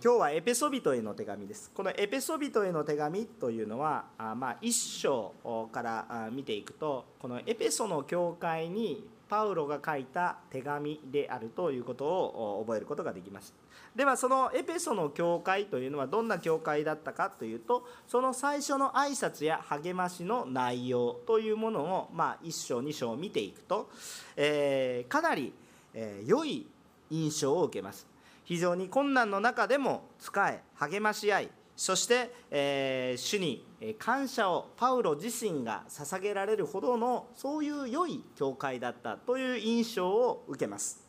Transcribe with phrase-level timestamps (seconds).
[0.00, 1.72] 今日はエペソビトへの手紙です。
[1.74, 5.34] このエペソビトへの手紙というのはあまあ一章
[5.72, 13.52] から見ていくとこのエペソの教会にパウロが書いた手紙であるということを覚えることができます。
[13.96, 23.90] ではそのエペソの教会というのはどんな教会だったかというとその最初の挨拶や励ましの内容というものを、まあ、1章2章見ていくと、
[24.36, 25.52] えー、かなり、
[25.92, 26.68] えー、良い
[27.10, 28.06] 印象を受けます。
[28.48, 33.66] 非常に困難の中でも使え励まし合いそして、えー、主に
[33.98, 41.06] 感謝をパウロ自身が捧げられるほどのそういう良い教会だったという印象を受けます。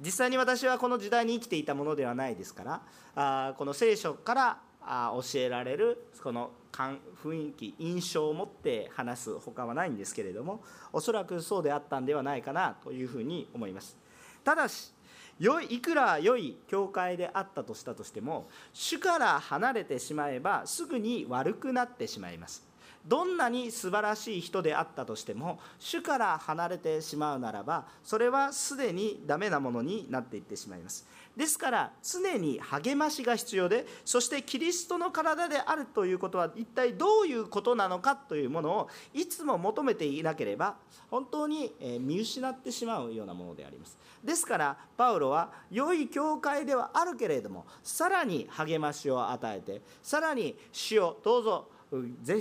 [0.00, 2.82] 実際に私はこの時代に生きていたものではないですから
[3.14, 13.98] あこの聖書からあ教えられるこの雰囲気印象を持って話すほかはないんですけれどもおそらくそうであったんではないかなというふうに思います。
[14.42, 14.94] ただし
[15.40, 22.68] 良いいくら良い教会であったとしたとしても主から離れてしまえばすぐに悪くなってしまいます。
[23.06, 31.06] どんなに素晴らしい人であったとしても主から離れてしまうならばそれはすでにダメなものになっていってしまいます。
[31.36, 40.76] ですから常に励ましが必要でそしてキリストの体であるということは一体どういうことなのかというものをいつも求めていなければ
[41.10, 43.98] 本当に見失ってしまうようなものであります。
[44.22, 51.68] ですからパウロは良い教会ではあるけれどもさらに励ましを与えてさらに主をどうぞ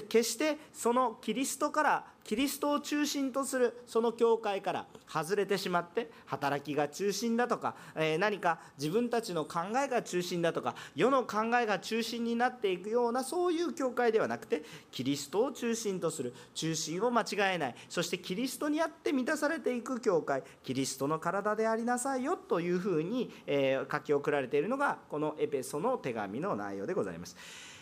[0.07, 27.35] 決してそのキリストからキリストを中心とするその教会から外れてしまって働きが中心だとか、え何か自分たちの考えが中心だとか世の考えが中心になっていくようなそういう教会ではなくてキリストを中心とする中心を間違えないそしてキリストにあって満たされていく教会キリストの体でありなさいよというふうに、え書き送られているのがこのエペソの手紙の内容でございます。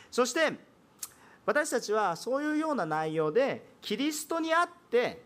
[0.09, 0.53] そして
[1.48, 5.22] 私たちはそういうような内容でキリストにあって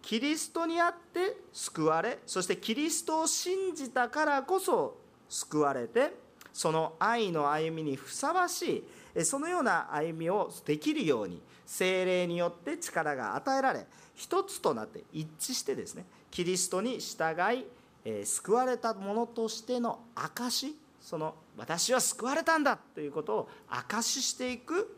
[0.00, 4.96] キリストにあって救われそしてキリストを信じたからこそ
[5.28, 6.14] 救われて
[6.50, 24.95] その愛の歩みにふさわしいそのような歩みをできるように精霊によって力が与えられ一つとなって一致してですねキリストに従い救われた者としての証その私は救われたんだということを証ししていく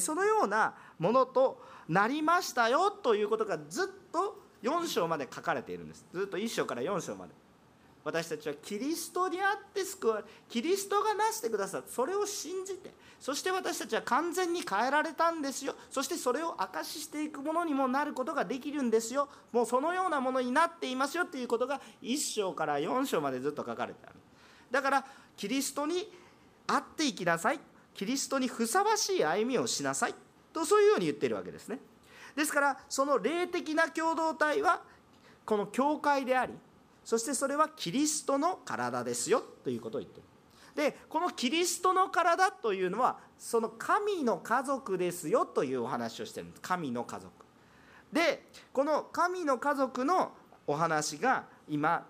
[0.00, 6.04] そのようなものとなりましたよということがずっと4章まで書かれているんです。
[6.12, 7.32] ずっと1章から4章まで。
[8.04, 12.92] 私たちはキリストにあって救われキリストがなしてくださるそれを信じて。
[13.18, 15.74] そして私たちは完全に変えられたんですよ。
[15.90, 19.28] そしてそれを証ししていくものにもなることができるんですよ。
[19.50, 24.14] もうそのようなものになっていますよということが1章から4章までずっと書かれてある。
[24.70, 25.04] だから
[25.36, 26.08] キリストに
[26.66, 27.60] 会っていきなさい。
[27.96, 30.14] キリストにふさわしい歩みをしなさい。
[30.52, 31.78] とそういうように言ってるわけですね。
[32.34, 34.82] ですからその霊的な共同体は
[35.46, 36.52] この教会であり
[37.02, 40.26] そしてそれはキリストの体ですよということを言ってる。
[40.74, 46.62] でこのキリストの体というのはその神の家族ですよというお話をしてるんです。
[46.62, 47.32] 神の家族。
[48.12, 50.32] でこの神の家族の
[50.66, 52.06] お話が今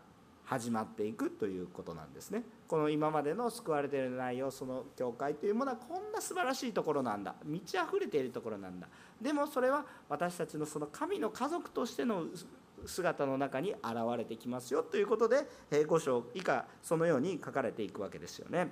[0.46, 2.44] 始まっていくということなんですね。
[2.68, 7.34] この今までの救われている内容その教会というものはこんな素晴らしいところなんだ。
[7.44, 8.86] 満ち溢れているところなんだ。
[9.20, 12.26] でもそれは私たちのその神の家族としての
[12.86, 13.82] 姿の中に現
[14.16, 18.68] れてきますよということで5章以下そのように書かれていくわけですよね。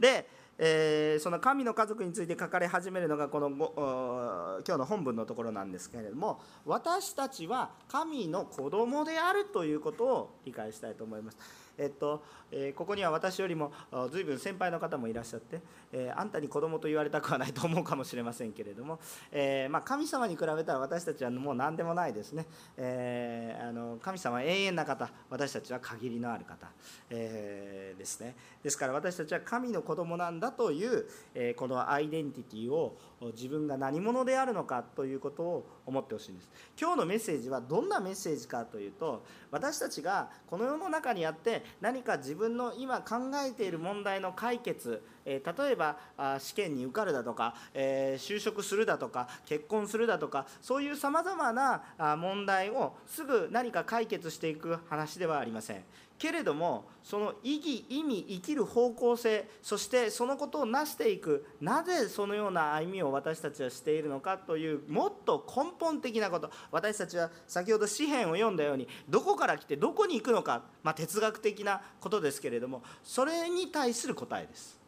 [0.00, 11.67] でえー、その神の家族について書かれ始めるのがこの今日の本文のところなんですけれども私たちは神の子供であるということを理解したいと思います。
[11.78, 13.72] えっとえー、ここには私よりも
[14.10, 15.60] 随分先輩の方もいらっしゃって、
[15.92, 18.98] えー、あんたに子供と言われたくはないと思うかもしれませんけれども、
[19.30, 22.46] えー、まあ、神様に比べたら私たちはもう何でもないですね、
[22.76, 26.68] えあの神様は永遠な方私たちは限りのある方、
[27.10, 28.34] えですね。
[28.62, 32.96] ですから私たちは神の子供なんだという、えこのアイデンティティを
[33.34, 36.50] 自分が何者であるのかということを思ってほしいんです。
[36.80, 43.16] 今日のメッセージはどんなメッセージかというと私たちがこの世の中にあって何か自分の今考
[43.46, 45.96] えている問題の解決、え例えば
[46.38, 55.84] 試験に受かるだとか、え就職するだとか結婚するだとかそういうさまざまな問題をすぐ何か解決していく話ではありません。
[56.18, 66.50] けれどもその意義意味生きる方向性そしてそのことを成していくなぜそのような歩みを私たちはしているのかというもっと根本的なこと。
[66.70, 74.78] 私たちは先ほど詩篇を読んだようにどこから来てどこに行くのか、まあ、哲学的なことですけれどもそれに対する答えです。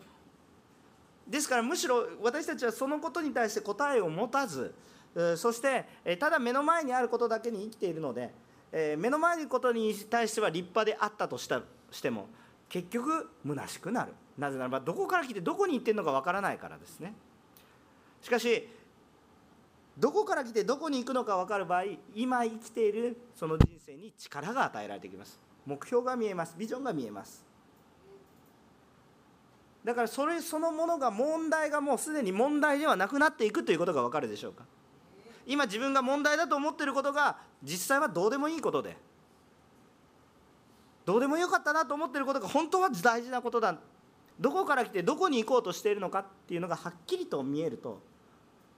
[1.27, 4.75] ですからむしろ私たちはそのことに対して答えを持たず
[5.37, 5.87] そして
[6.19, 8.33] ただ目の前にあることだけに生きているので
[8.73, 12.29] えー、目の前のことに対しては立派であったとしたしても
[12.69, 14.13] 結局虚しくなる。
[14.39, 17.15] なぜならばどこから来てどこに行ってるのかわからないからですね。
[18.23, 18.69] しかし
[19.99, 21.85] どこから来てどこに行くのか分かる場合
[22.15, 25.39] 今生きているその人生に力が与えられてきます。
[25.67, 26.55] 目標が見えます。
[26.57, 27.45] ビジョンが見えます。
[29.85, 34.65] だからそれそのものが問題がもうすでに問題ではなくなっていくということが分かるでしょうか。
[35.51, 38.97] 今自分が問題だと思っていることが実際はどうでもいいことで
[41.05, 43.77] どうでもよかったなと思っていることが本当は大事なことだ。
[44.39, 48.01] どこから来てどこに行こうとしているのかっていうのがはっきりと見えると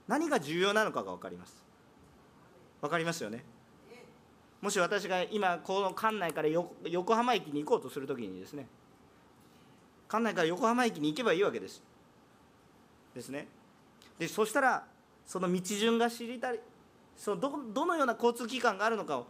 [0.09, 1.63] 何が重要なのかが分かります。
[2.81, 3.45] 分かりますよね？
[4.63, 8.67] もし私が今この館内から横浜駅に行こうとするときにですね
[10.09, 11.83] 館内から横浜駅に行けばいいわけです。
[13.15, 13.47] ですね？
[14.19, 14.85] でそしたら
[15.27, 16.61] その道順が知りたい。
[17.17, 19.27] そのどどのような交通機関があるのかを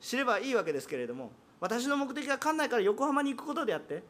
[0.00, 4.02] 知ればいいわけですけれども私の目的は館内から横浜に行くことであって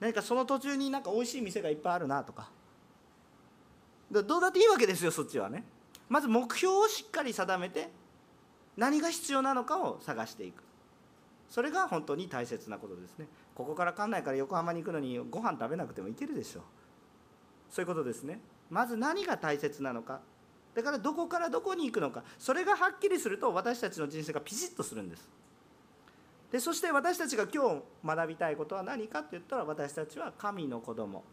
[0.00, 2.50] 何かその途中になんか美味しい店がいっぱいあるなとか。
[4.10, 5.64] どうだっていいわけですよそっちはね。
[6.08, 7.90] まず目標をしっかり定めて
[8.76, 10.62] 何が必要なのかを探していく。
[11.50, 13.26] それが本当に大切なことですね。
[13.54, 16.62] ここから館内から横浜に行くのにご飯食べなくても行けるでしょう。
[17.70, 18.40] そういうことですね。
[18.70, 20.20] まず何が大切なのか。
[20.74, 22.22] だからどこからどこに行くのか。
[22.38, 25.28] それがはっきりすると私たちの人生がピシッとするんです。
[26.52, 31.24] でそして私たちが今日学びたいことは何かって言ったら私たちは神の子供。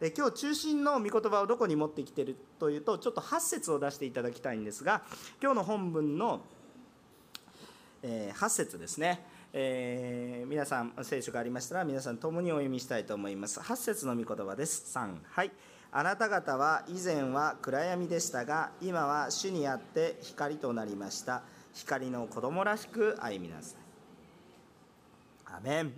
[0.00, 5.02] で今日中心の御言葉をどこに持ってきてるというとちょっと8節を出していただきたいんですが
[5.42, 6.40] 今日の本文の、
[8.02, 9.24] え8節ですね。
[9.56, 13.60] えー、皆さん聖書がありましたら皆さん共にお読みしたいと思います。
[13.60, 14.96] 8節の御言葉です。
[14.96, 15.52] 3はい。
[15.96, 21.42] あなた方は以前は暗闇でしたが今は主にあって光となりました。
[21.72, 23.78] 光の子供らしく歩みなさい。
[25.46, 25.92] アメン、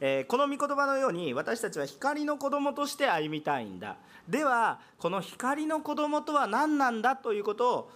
[0.00, 3.96] えー、この御言葉のように私たちは光の子供として歩みたいんだ。
[4.28, 7.16] ではこの光の子供とは何なんだ？
[7.16, 7.90] ということを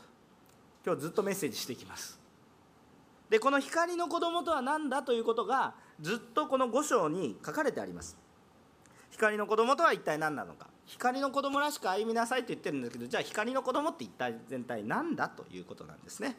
[0.86, 2.18] 今日ずっとメッセージしていきます。
[3.28, 5.02] でこの光の子供とは何だ？
[5.02, 8.16] ということがずっとこの5章に書かれてあります。
[9.12, 10.66] 光の子供とは一体何なのか。
[10.86, 16.36] 光の子供らしく歩みなさいと言ってるんですけどじゃあ光の子供って一体全体何だということなんですね。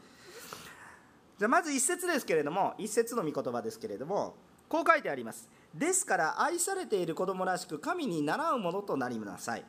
[1.39, 4.35] じゃあまず一節ですけれども一節の御言葉ですけれども
[4.67, 5.49] こう書いてあります。
[5.73, 9.63] ですから愛されている子供らしく神に倣うものとなりなさい。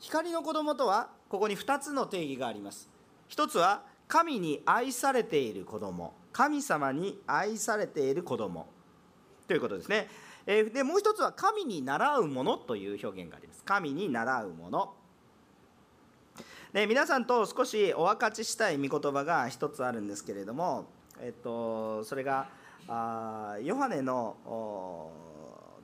[0.00, 2.88] 光の子供とはここに2つの定義があります。
[3.28, 6.14] 一つは神に愛されている子供。
[6.32, 8.66] 神様に愛されている子供。
[9.46, 10.08] ということですね。
[10.46, 13.64] えでもう一つは神に習うものという表現があります。
[13.64, 14.94] 神に習うもの。
[16.72, 20.84] で皆さんと少しお分かちしたい御言葉が一つあるんですけれども、
[21.20, 22.48] えっと、それが
[22.86, 25.10] あヨハネの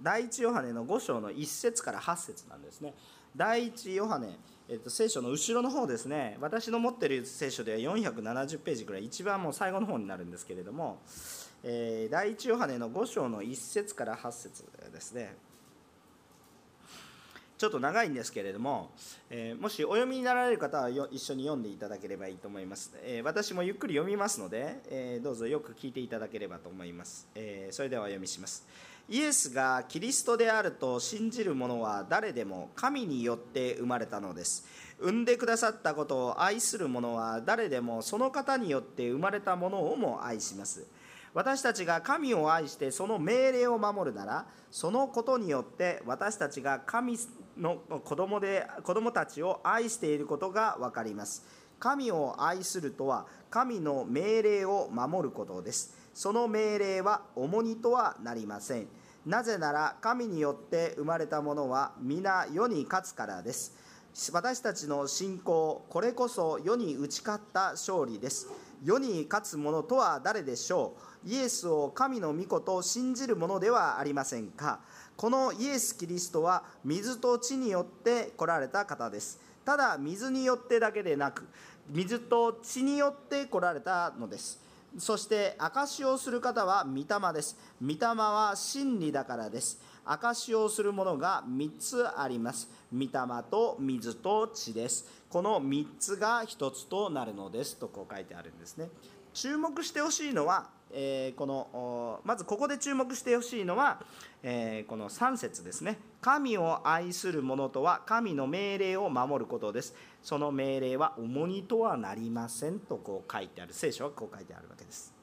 [0.02, 2.94] 第一ヨハネの5章の1節から8節なんですね。
[3.34, 4.36] 第一ヨハネ、
[4.68, 6.36] えっと、聖書の後ろの方ですね。
[6.40, 11.00] 私の持ってる聖書では470ページぐらい一番もう最後の方になるんですけれども
[11.64, 15.34] え、第一ヨハネの5章の1節から8節ですね。
[17.58, 18.90] ちょっと長いんですけれども、
[19.30, 28.66] え、もしお読みになられる方は一緒に読んでいただければいいと思います、え、私もゆっくり読みますので、えどうぞよく聞いていただければと思います、えそれではお読みします。
[29.08, 34.64] イエスがキリストであると信じる者は誰でも神によって生まれたのです。
[34.98, 40.86] 産んでくださったことを愛する者は誰でもその方によって生まれたものをも愛します。
[41.34, 47.18] 私たちが神を愛してその命令を守るならそのことによって私たちが神
[47.58, 51.44] の子供で子供たちを愛していることが分かります。
[51.78, 55.96] 神を愛するとは神の命令を守ることです。
[56.14, 58.86] その命令は重荷とはなりません。
[59.26, 63.74] なぜなら神によって生まれたものは皆世に勝つからです。
[64.32, 68.48] 私たちの信仰これこそ世に打ち勝った勝利です。
[68.84, 71.28] 世に勝つ者とは誰でしょう？
[71.28, 74.80] イエスを神の御子と信じるものではありませんか？
[75.16, 79.40] このイエス・キリストは水と地によって来られた方です。
[79.64, 81.46] ただ水によってだけでなく
[81.88, 84.60] 水と血によって来られたのです。
[84.98, 87.56] そして証しをする方は御霊です。
[87.80, 89.80] 御霊は真理だからです。
[90.04, 92.68] 証しをするものが3つあります。
[92.92, 93.08] 御霊
[93.50, 95.06] と水と血です。
[95.32, 98.90] この3つが1つとなるのですとこう書いてあるんですね。
[99.32, 104.02] 注目してほしいのは、えー、このまずここで注目してほしいのは、
[104.42, 105.98] えー、この3節ですね。
[106.20, 109.94] 神を愛する者とは神の命令を守ることです。
[110.22, 113.72] その命令は重荷とはなりませんとこう書いてある。
[113.72, 115.14] 聖書はこう書いてあるわけです。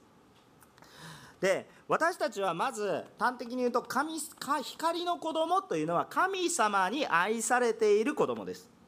[1.40, 8.79] で私たちはまず端的に言うと神光の子供というのは神様に愛されている子供です。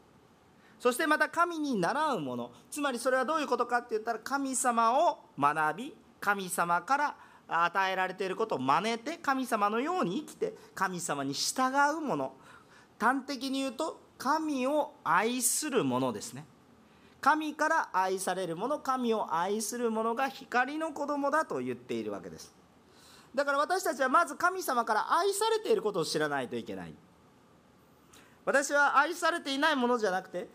[0.81, 2.51] そしてまた神に習うもの。
[2.71, 7.15] つまりそれはどういうことかって言ったら神様を学び神様から
[7.47, 12.33] 与えられていることを真似て神様のように生きて神様に従うもの。
[12.99, 16.45] 端的に言うと神を愛するものですね。
[17.21, 22.51] 神から愛されるもの神を愛するものが光の子供だと言っているわけです。
[23.35, 26.95] だから私たちはまず神様から愛されていることを知らないといけない。
[28.45, 30.47] 私は愛されていないものじゃなくて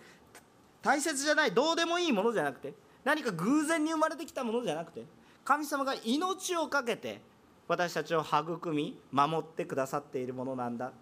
[0.83, 5.05] 大切じゃないどうでもいいものじゃなくて何か偶然に生まれてきたものじゃなくて
[5.45, 7.21] 神様が命を懸けて
[7.69, 10.93] 私たちを育み守ってくださっているものなんだ。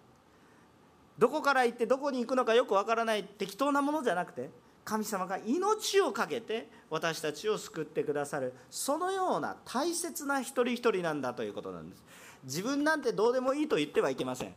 [1.17, 4.49] どこから行ってどこに行くのかよくわからない適当なものじゃなくて
[4.83, 12.03] 神様が命を懸けて私たちを救ってくださるそのような大切な一人一人なんだということなんです。
[12.43, 14.53] 自分なんてどうでもいいと言ってはいけません。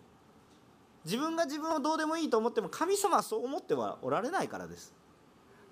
[1.04, 4.92] 自分が自分をどうでもいいと思っても神様はそう思ってはおられないからです。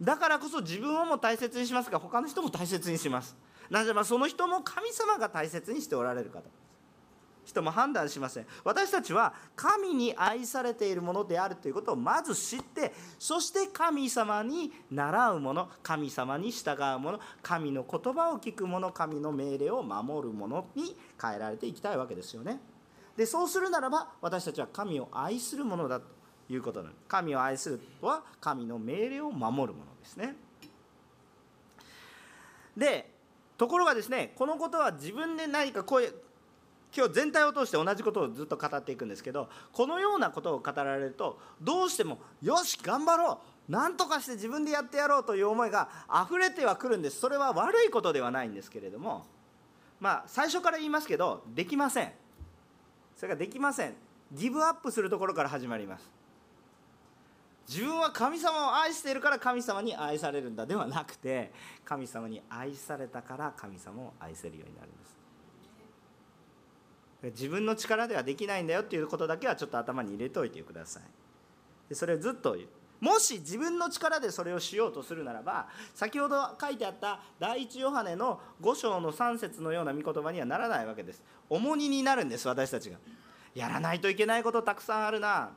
[0.00, 3.37] だからこそ自分をも大切にしますが他の人も大切にします。
[3.71, 6.43] なぜならその人も神様が大切にしておられる方
[7.45, 8.47] 人も判断しません。
[8.65, 22.61] 私たちは神に愛されているものであるということをまず知ってそして神様に習うもの神様に従うもの神の言葉を聞くもの神の命令を守るものに変えられていきたいわけですよね。
[23.17, 26.16] でそうするならば私たちは神を愛するものだと。
[26.49, 26.95] いうことなの。
[27.09, 30.37] 神を愛するとは神の命令を守るものですね。
[32.76, 33.11] で
[33.57, 36.15] ところがですねこのことは自分で何かこういう
[36.97, 45.88] 今日全体を通して同じことをずっと語っていくんですけどこのようなことを語られるとどうしてもよし頑張ろう何とかして自分でやってやろうという思いが
[46.26, 47.19] 溢れてはくるんです。
[47.19, 49.26] それは悪いことではないんですけれども
[50.00, 52.12] まあ最初から言いますけどできません。
[53.17, 53.95] それができません。
[54.33, 56.16] ギブアップするところから始まります。
[57.69, 61.53] 自分は神様を愛しているから神様に愛されるんだではなくて
[61.85, 65.17] 神様に愛されたから神様を愛せるようになるんです。
[67.41, 71.03] 自分の力ではできないんだよっていうことだけはちょっと頭に入れておいてください。
[71.89, 72.69] でそれをずっと言う。
[73.01, 81.23] もし自分の力でそれをしようとするならば先ほど書いてあった第一ヨハネの5章の3節のような御言葉にはならないわけです。
[81.51, 82.99] 重荷になるんです私たちが。
[83.55, 85.51] やらないといけないことたくさんあるな。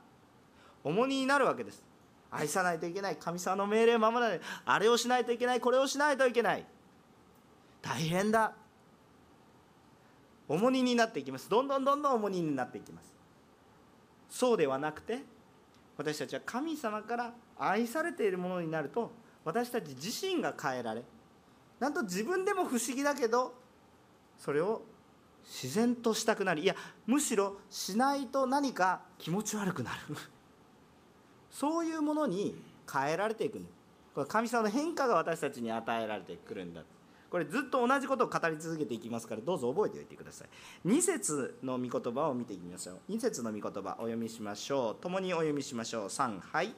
[0.84, 1.89] 重荷になるわけです。
[2.32, 4.42] 愛さないといけない神様の命令を守らない。
[4.66, 6.66] あれをしないといけないこれをしないといけない。
[7.82, 8.54] 大変だ。
[10.48, 11.50] 重荷になっていきます。
[11.50, 13.14] どんどんどんどん重荷になっていきます。
[14.30, 15.20] そうではなくて
[15.98, 19.12] 私たちは神様から愛されているものになると
[19.44, 21.04] 私たち自身が変えられ
[21.80, 23.54] なんと自分でも不思議だけど
[24.38, 24.84] それを
[25.44, 26.76] 自然としたくなりいや
[27.08, 30.16] むしろしないと何か気持ち悪くなる。
[31.52, 32.56] そういうものに
[32.92, 33.60] 変えられていく
[34.14, 36.84] これ神様の変化が私たちに与えられてくるんだ。
[37.30, 40.88] これずっと同じことを語り続けていきますからどうぞ覚えておいてください。
[40.88, 43.12] 2節の御言葉を見ていきましょう。
[43.12, 45.04] 2節の御言葉お読みしましょう。
[45.04, 46.08] 共にお読みしましょう。
[46.08, 46.74] 3はい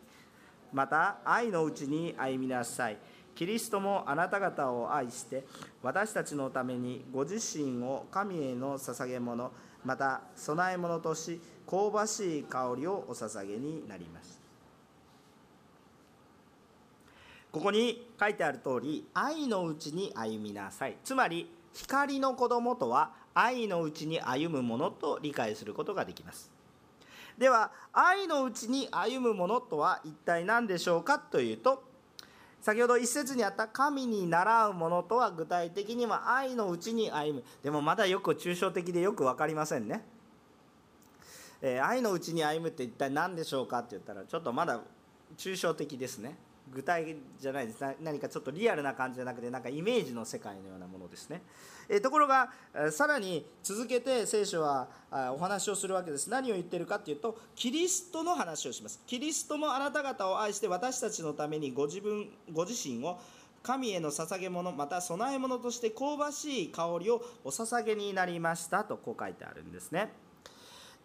[0.73, 2.97] また愛のうちに歩みなさい。
[3.33, 5.45] キリストもあなた方を愛して
[5.81, 9.51] 私たちのためにご自身を神への捧げ物
[9.85, 14.40] また供え物とし香ばしい香りをお捧げになりました
[17.51, 20.97] ここに書いてある通り愛のうちに歩みなさい。
[21.03, 26.49] つまり光の子供とは愛のうちに歩むものと理解することができます。
[27.37, 31.83] では愛のうちに歩むものとは一体何でしょうかというと
[32.61, 37.43] 先ほど一節にあった神に習うものとは具体的には愛のうちに歩む。
[37.63, 40.05] でもまだよく抽象的でよく分かりませんね、
[41.61, 44.79] えー、愛のうちに歩むって一体何でしょうかって言ったらちょっとまだ
[45.37, 46.37] 抽象的ですね。
[46.73, 47.83] 具体じゃないです。
[48.01, 51.41] 何かちょっとリアルな感じじゃなくてなんかイメージの世界のようなものですね、
[51.89, 52.49] えところが
[52.91, 54.87] さらに続けて聖書は
[55.33, 56.29] お話をするわけです。
[56.29, 59.01] 何を言ってるかっていうとキリストの話をします。
[59.05, 63.19] キリストもあなた方を愛して私たちのためにご自分ご自身を
[63.63, 70.11] 神への捧げ物また供え物として香ばしい香りをお捧げになりましたとこう書いてあるんですね。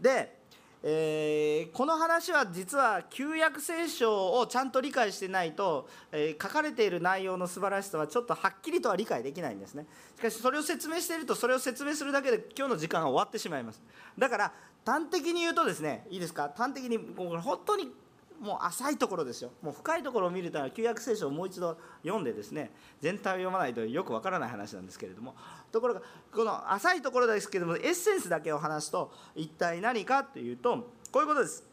[0.01, 0.46] で
[0.83, 9.87] えー、この話は実は旧約聖書をちゃんと理解してないと、えー、書かれている内容の素晴らしさはちょっとはっきりとは理解できないんですね。
[10.17, 13.83] しかしそれを説明しているとそれを説明するだけで今日の時間が終わってしまいます。
[14.19, 14.53] だから
[14.85, 16.53] 端的に言うとですねいいですか？
[16.57, 17.91] 端的にもう本当に
[18.41, 19.51] もう浅いところですよ。
[19.63, 25.35] もう深いところを見ると旧約聖書をもう一度読んでですね全体を読まないとよくわからない話なんですけれども。
[25.73, 26.03] ところが
[26.33, 31.65] この浅いところですけれどもエッセンスだけを話すと一体何かというとこういうことです。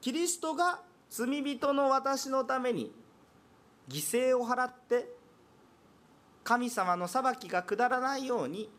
[0.00, 2.92] キリストが罪人の私のために
[3.88, 5.08] 犠牲を払って
[6.44, 8.70] 神様の裁きが下らないように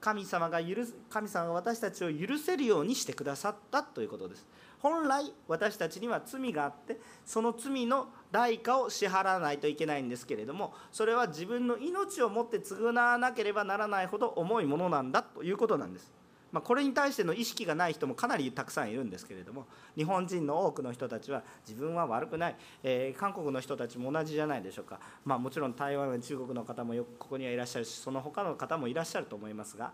[0.00, 4.46] 神様が許す神様が私たちを許せるようにしてくださったということです。
[4.80, 16.19] 本来私たちには罪があってその罪の代価を支払わないといけないんですけれどもそれは自分の命をもって償わなければならないほど重いものなんだということなんです。
[16.52, 19.66] まあ、これに対しての意識がない人もかなりたくさんいるんですけれども
[19.96, 29.92] 日本人の多くの人たちは自分は悪くない、えー、韓国の人たちも同じじゃないでしょうか、まあ、もちろん台湾や中国の方もよくここにはいらっしゃるしその他の方もいらっしゃると思いますが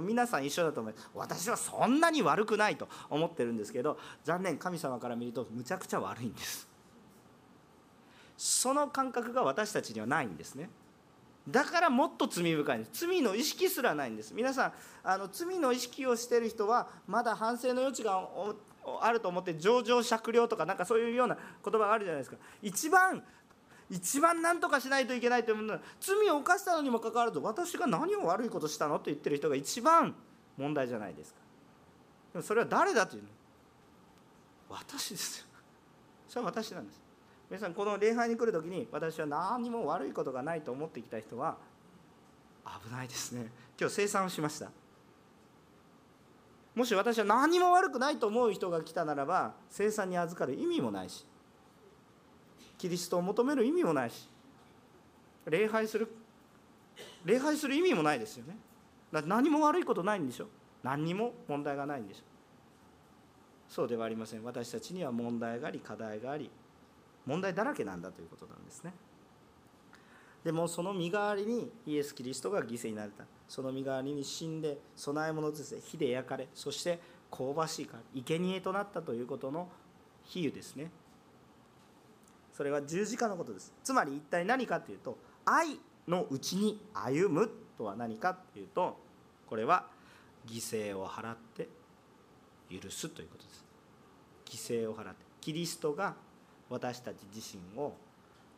[0.00, 1.10] 皆さん一緒だと思います。
[1.14, 6.68] 私はそんなに悪くないと思ってるんですけど残念神様から見るとむちゃくちゃ悪いんです。
[8.36, 10.68] その感覚が私たちにはないんですね。
[11.48, 13.06] だからもっと罪深いんです。
[13.06, 14.34] 罪の意識すらないんです。
[14.34, 14.72] 皆さん
[15.04, 18.28] あの罪の意識をしている人はまだ反省の余地が
[19.00, 22.36] あると思って情状酌量とかなんかそういうような言葉があるじゃないですか。
[22.62, 23.22] 一番
[23.88, 25.74] 一番何とかしないといけないというもの。
[25.74, 30.14] は罪を犯したのにもかかわらず私が何を悪いことしたのと言ってる人が一番
[30.56, 31.38] 問題じゃないですか。
[32.32, 33.28] でもそれは誰だというの。
[34.68, 35.46] 私ですよ。
[36.28, 37.05] それは私なんです。
[37.48, 41.56] 皆さんこの礼拝に来る時に私は何も悪いことがないと思ってきた人は
[42.64, 43.46] 危ないですね。
[43.78, 44.70] 今日生産をしました。
[46.74, 51.24] もし私は何も悪くないと思う人が来たならば生産に預かる意味もないし
[52.76, 54.28] キリストを求める意味もないし
[55.46, 56.08] 礼拝する
[57.24, 58.56] 礼拝する意味もないですよね。
[59.12, 60.48] だって何も悪いことないんでしょ。
[60.82, 62.20] 何にも問題がないんでしょ。
[63.68, 64.44] そうではありません。
[64.44, 66.50] 私たちには問題があり課題があり
[67.26, 68.92] 問題だらけなんだということなんですね。
[70.44, 73.24] でもその身代わりにイエス・キリストが犠牲になれた。
[73.48, 76.98] その身代わりに死んで供え物として火で焼かれそして
[77.30, 79.68] 香ばしいから生贄となったということの
[80.24, 80.90] 比喩ですね。
[82.52, 83.74] それは十字架のことです。
[83.82, 88.98] つまり一体何かというと愛のうちに歩むとは何かというと
[89.48, 89.86] これは
[90.46, 91.68] 犠牲を払って
[92.70, 93.64] 許すということです。
[94.46, 95.26] 犠牲を払って。
[95.40, 96.14] キリストが
[96.68, 97.94] 私たち自身を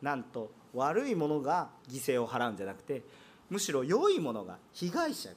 [0.01, 3.01] なんと悪いものが犠牲を払うんじゃなくて
[3.49, 5.35] むしろ良いものが被害者が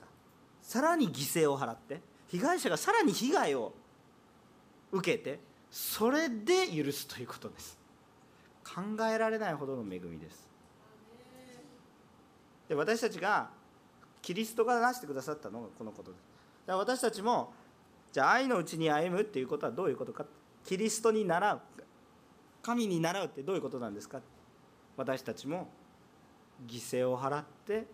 [0.63, 3.73] さらに犠牲を払って被害者がさらに被害を
[4.93, 7.79] 受けてそれで許すということです。
[8.63, 10.49] 考えられないほどの恵みです。
[12.69, 13.51] で私たちが
[14.21, 16.23] キリストがなしてくださったのがこのことです。
[16.67, 17.53] 私たちも
[18.13, 20.27] じゃあ愛のうちに歩むっていうことはどういうことか。
[20.65, 21.61] キリストに倣う。
[22.63, 24.21] 神に習うってどういうことなんですか？
[24.97, 25.69] 私たちも
[26.67, 27.87] 犠牲を払って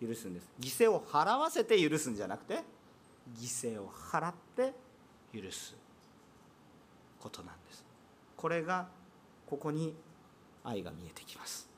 [0.00, 0.48] 許すんです。
[0.60, 2.62] 犠牲を払わせて許すんじゃなくて
[3.38, 4.72] 犠牲を払って
[5.34, 5.76] 許す
[7.20, 7.84] ことなんです。
[8.36, 8.88] これが
[9.46, 9.94] ここに
[10.62, 11.68] 愛が見えてきます。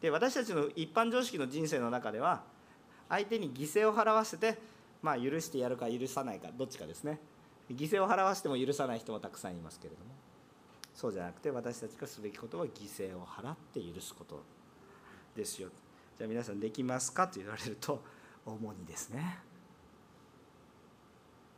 [0.00, 2.42] で私たちの一般常識の人生の中では
[3.08, 4.58] 相手に犠牲を払わせて
[5.02, 7.18] まあ許してやるか許さないかどっちかですね。
[7.70, 10.14] 犠牲を払わせても許さない人もたくさんいますけれども。
[10.94, 14.42] そうじゃなくて私たちがすべきことは犠牲を払って許すこと
[15.36, 15.68] ですよ。
[16.16, 18.00] じゃあ皆さんできますかと言われると
[18.46, 19.40] 主にですね。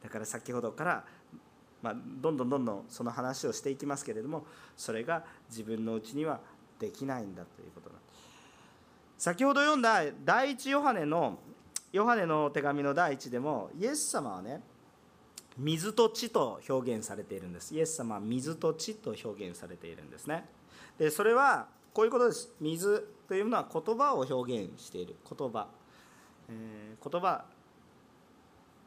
[0.03, 1.05] だから先ほどから、
[1.83, 6.41] まあ、どんどんどんどんその話をしていきますけれどもそれが自分のうちには
[6.79, 8.07] できないんだということなんで
[9.19, 9.25] す。
[9.25, 11.39] 先ほど読んだ第一ヨハネの
[11.93, 14.63] ヨハネの手紙の第一でもイエス様はね
[15.59, 17.75] 水と地と表現されているんです。
[17.75, 20.45] イエス様は水と地と表現されているんですね。
[20.99, 22.51] でそれはこういうことです。
[22.61, 25.17] 水というのは言葉を表現している。
[25.29, 25.69] 言葉、
[26.49, 27.45] えー、言葉、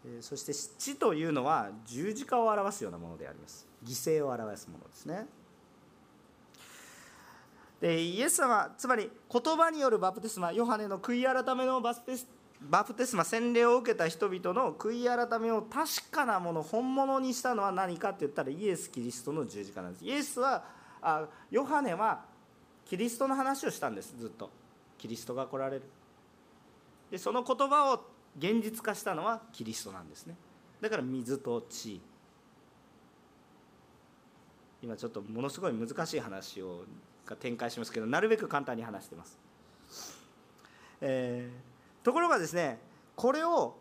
[0.06, 3.68] え、そして地というのは十字架を表すようなものであります。
[3.84, 5.28] 犠牲を表すものですね。
[7.82, 12.28] でイエス様つまり言葉によるバプテスマヨハネの悔い改めのバプテス
[12.62, 20.06] バプテスマ洗礼を受けた人々の悔い改めを確かなもの本物にしたのは何かって言ったらイエス・キリストの十字架なんです。
[20.06, 20.64] イエスは
[21.02, 22.26] あヨハネは
[22.86, 24.50] キリストの話をしたんですずっと。
[24.98, 25.84] キリストが来られる。
[27.10, 28.06] でその言葉を
[28.38, 30.36] 現実化したのはキリストなんですね。
[30.82, 32.02] だから水と地。
[34.82, 36.84] 今ちょっとものすごい難しい話を
[37.40, 39.38] 展開しますけどなるべく簡単に話してます、
[41.02, 41.69] えー、
[42.04, 42.80] ところがですね
[43.16, 43.76] これを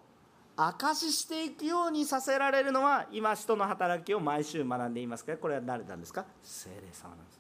[0.57, 5.33] 証ししていくようにさせられるのは今人の働きを毎週学んでいますか？
[5.33, 6.25] らこれは誰なんですか？
[6.43, 7.39] 精霊様なんです。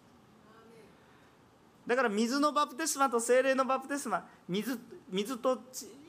[1.88, 4.78] だから水のバプテスマと精霊のバプテスマ水
[5.10, 5.58] 水と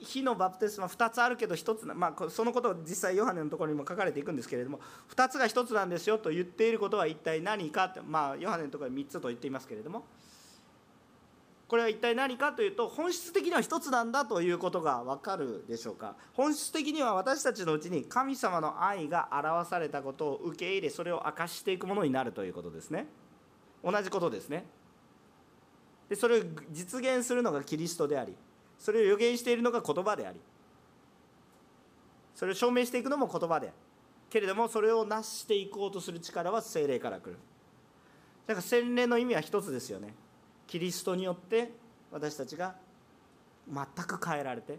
[0.02, 4.82] 火のバプテスマ2つあるけど1つまあ、そのことを実際ヨハネのところにも書かれていくんですけれども
[5.16, 10.04] 2つが1つなんですよと言っていることは一体何かってまあヨハネのところに3つと言っていますけれども
[11.70, 16.16] これは一体何かというと本質的には1つなんだということが分かるでしょうか？
[16.34, 23.06] 本質的には私たちのうちに神様の愛が表されたことを受け入れそれを明かしていくものになるということですね。
[23.84, 24.66] 同じことですね。
[26.10, 28.34] でそれを実現するのがキリストであり
[28.80, 30.42] それを予言しているのが言葉であり
[32.34, 33.72] それを証明していくのも言葉で
[34.32, 37.38] けれどもそれを成していこうとする力は精霊から来る。
[38.48, 40.16] だから洗礼の意味は一つですよね。
[40.70, 41.72] キリストによって
[42.12, 42.76] 私たちが
[43.68, 44.78] 全く変えられて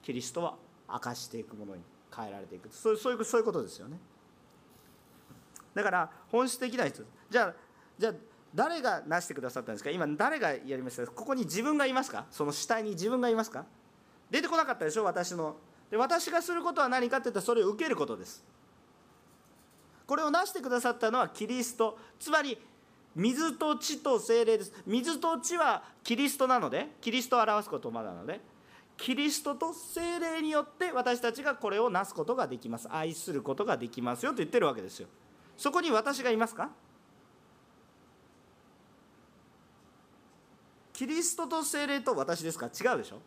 [0.00, 0.54] キリストは
[0.88, 1.82] 明かしていくものに
[2.16, 2.68] 変えられていく。
[2.70, 3.98] そうそういうそういうことですよね。
[5.74, 7.54] だから本質的な人じゃあ
[7.98, 8.12] じゃあ
[8.54, 9.90] 誰がなしてくださったんですか？
[9.90, 11.04] 今誰がやりました？
[11.08, 12.26] ここに自分がいますか？
[12.30, 13.64] その死体に自分がいますか？
[14.30, 15.04] 出てこなかったでしょ？
[15.04, 15.56] 私の。
[15.90, 18.44] で私がすることは何かっていったらそれを受けることです。
[20.06, 21.98] これをなしてくださったのはキリスト。
[22.20, 22.56] つまり
[23.14, 24.72] 水と地と精霊です。
[24.86, 28.40] 水と地はキリストなのでキリストを表すことまだなので
[28.96, 32.88] キリストと精霊によって私たちがこれをなすことができます。
[32.90, 35.08] 愛することができますよと言ってるわけですよ。
[35.56, 36.70] そこに私がいますか？
[40.92, 42.66] キリストと精霊と私ですか？
[42.66, 43.18] 違うでしょ。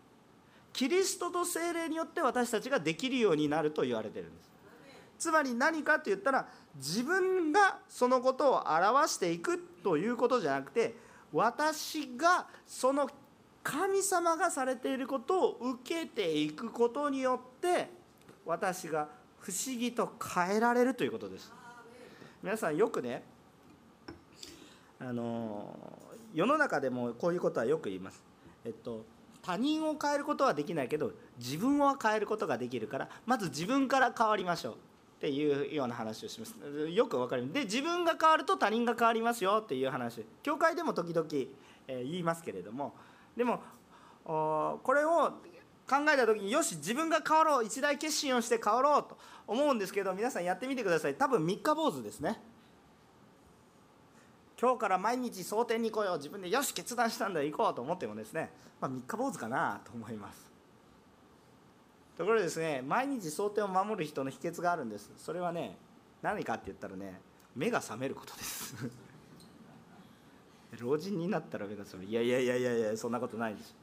[0.71, 4.54] キリストと精霊によって私たちができるようになると言われてるんです。
[5.17, 10.95] つまり何かって言ったら自分がそのことを表していくということじゃなくて
[11.34, 13.10] 私がその
[13.63, 17.89] 神様がされていることを受けていくことによって
[18.45, 19.08] 私が
[19.39, 21.51] 不思議と変えられるということです
[22.43, 23.23] 皆さんよくね
[24.99, 25.78] あの
[26.34, 28.21] 世の中でもこういうことはよく言います。
[28.65, 29.06] えっと
[29.41, 34.75] 他人を変えることはできないけど自分を変えることができるからまず自分から変わりましょう
[35.25, 36.55] っていうような話をします。
[36.89, 37.51] よくわかる。
[37.51, 40.23] で自分が変わると他人が変わりますよっていう話。
[40.43, 41.27] 教会でも時々、
[41.88, 42.93] え言いますけれども。
[43.35, 43.59] でも
[44.23, 45.33] これを
[45.89, 47.65] 考えた時によし自分が変わろう。
[47.65, 51.15] 一大決心をして変わろうと思うんですけど皆さんやってみてください。
[51.15, 52.39] 多分三日坊主ですね。
[54.61, 56.17] 今日から毎日蒼天に来よう。
[56.17, 57.41] 自分でよし決断したんだ。
[57.41, 60.54] 行こうと思ってもですね、まあ、3日坊主かなと思います。
[62.17, 65.12] ところでですね毎日蒼天を守る人の秘訣があるんです。
[65.17, 65.78] それはね
[66.21, 67.19] 何かって言ったらね
[67.56, 68.75] 目が覚めることです。
[70.80, 72.12] 老人になったら目が覚める。
[72.12, 73.75] いやいやいやいやいやそんなことないです。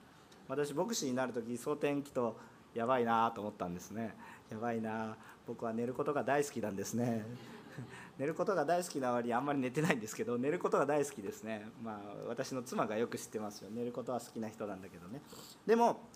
[0.48, 2.36] 私牧師になる時蒼天期と
[2.74, 4.14] やばいなと思ったんですね。
[4.50, 5.16] やばいな。
[5.46, 7.24] 僕は寝ることが大好きなんですね。
[8.18, 11.68] 寝ることが大好きな割にあんまり寝てないんですけど寝ることが大好きですね。
[11.82, 13.70] まあ私の妻がよく知ってますよ。
[13.70, 15.22] 寝ることは好きな人なんだけどね。
[15.66, 16.08] でも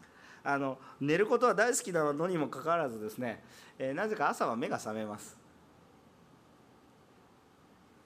[0.46, 3.42] あの寝ることは大好きなのにもかかわらずですね、
[3.78, 5.36] えー、なぜか朝は目が覚めます、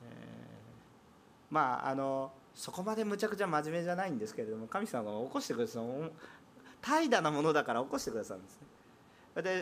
[0.02, 6.12] えー、まああのそこまでむちゃくちゃ真面目じゃないんですけれども神様が起こしてくださる
[6.82, 8.66] 怠惰なものだから起こしてくださるんですね。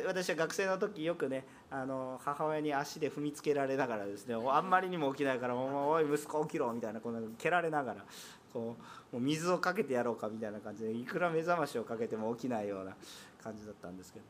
[0.06, 8.04] 私は学生の時よくねあの母親に足で踏みつけられながらですねあんまりにも起きないから「おい息子起きろ」みたいなこんな蹴られながら
[8.52, 8.76] こ
[9.12, 12.94] うもう水をかけてやろうかみたいな感じでいくら目覚ましをかけても起きないような
[13.42, 14.24] 感じだったんですけど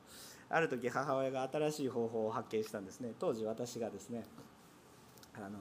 [0.50, 3.12] ある時母親が新しい方法を発見したんですね。
[3.18, 4.24] 当時私がですね
[5.34, 5.58] あの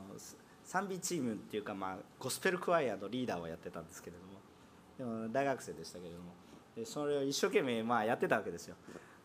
[0.64, 6.32] 賛美チームっていうか、まあ、ゴスペルクワイアのリーダーをやってたんですけれどもでも大学生でしたけれども
[6.76, 8.76] でそれを一生懸命まあやってたわけですよ。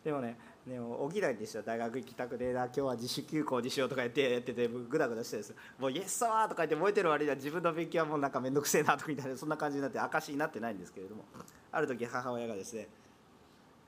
[0.03, 11.25] でもねでも起きないんですよ大学行きたくてな今日は自主休校にしようとか言ってやっててグダグダしてですもうイエスーとか言って燃えてる割には自分の勉強はもうなんか面倒くせえなとみたいなそんな感じになって証になってないんですけれども
[11.69, 12.87] ある時母親がですね、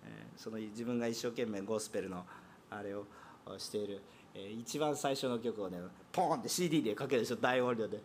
[0.05, 2.25] え、その自分が一生懸命ゴスペルの
[2.69, 3.05] あれを
[3.57, 4.01] している、
[4.33, 5.77] え、一番最初の曲をね
[6.11, 7.97] ポンって CD でかけるでしょ大音量で。
[7.97, 8.03] で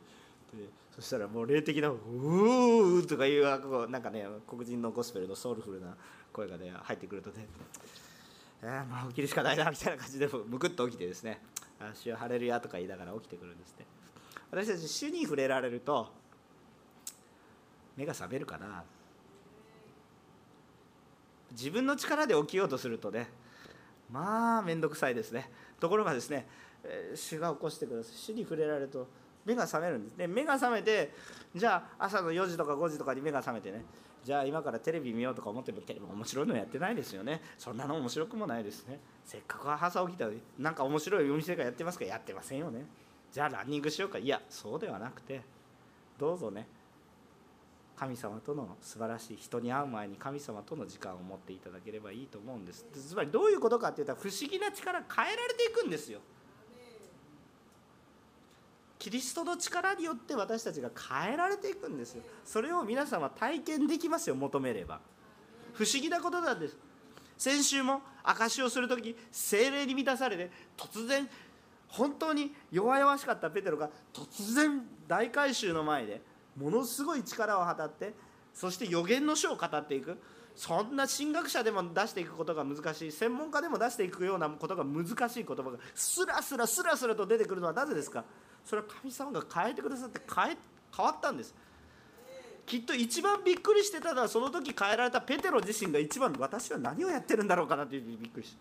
[0.94, 5.96] そしたらもう霊的な「うー」とかいうなんかね黒人のゴスペルのソウルフルな
[6.33, 7.46] 声がね入ってくるとね
[8.62, 11.40] えー、まあ起きるしかないなみたいな感じでむくっと起きてですね
[11.80, 13.86] 「あ主晴れるや」とか言いながら起きてくるんですね
[14.50, 16.12] 私たち主に触れられると
[17.96, 18.84] 目が覚めるかな。
[21.52, 23.28] 自分の力で起きようとするとね
[24.10, 25.50] まあ面倒くさいですね。
[25.80, 26.46] ところがですね
[27.14, 28.14] 主が起こしてください。
[28.16, 29.08] 主に触れられると
[29.44, 30.16] 目が覚めるんです。
[30.16, 31.12] で目が覚めて
[31.54, 33.84] じゃあ朝の4時とか5時とかに目が覚めてね
[34.24, 37.40] じゃあ今からテレビ見ようとか思ってもテレビ面白いのやってないですよね。
[37.59, 39.00] そんなの面白くもないですね。
[39.24, 42.85] せっかく朝起きたのになんか面白いお店がやってますかやってませんよね。
[43.33, 44.18] じゃあランニングしようか。
[44.18, 45.40] いやそうではなくて
[46.18, 46.66] どうぞね。
[47.96, 52.87] 神様との素晴らしい人に会う前に神様との時間を持っていただければいいと思うんです。
[52.92, 56.20] つまりどういうことかっていうと不思議な力変えられていくんですよ。
[59.00, 62.22] キリストの力によって私たちが変えられていくんですよ。
[62.44, 65.00] それを皆さんは体験できますよ求めれば。
[65.72, 66.76] 不思議なことなんです。
[67.38, 71.26] 先週も証しをする時精霊に満たされて突然
[71.88, 76.20] 本当に弱々しかったペテロが突然大改修の前で
[76.54, 78.12] ものすごい力を放って
[78.52, 80.18] そして予言の書を語っていく。
[80.56, 83.12] そんな神学者でも出していくことが難しい。
[83.12, 88.24] 専門家でも出していくようなことが難しい言葉がスラスラスラスラと出てくるのはなぜですか？
[88.64, 90.56] それは神様が変えてくださって変え
[90.96, 91.54] 変わったんです。
[92.66, 98.56] きっと一番びっくりしてたのはその時変えられたペテロ自身が一番私は何をやってるんだろうかなというびっくりし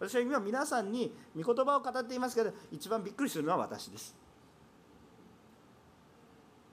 [0.00, 4.14] た私は今皆さんに御言葉を語っていますけど一番びっくりするのは私です。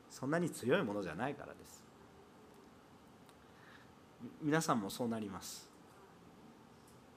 [0.09, 1.83] そんなに強いものじゃないからです。
[4.41, 5.67] 皆さんもそうなります。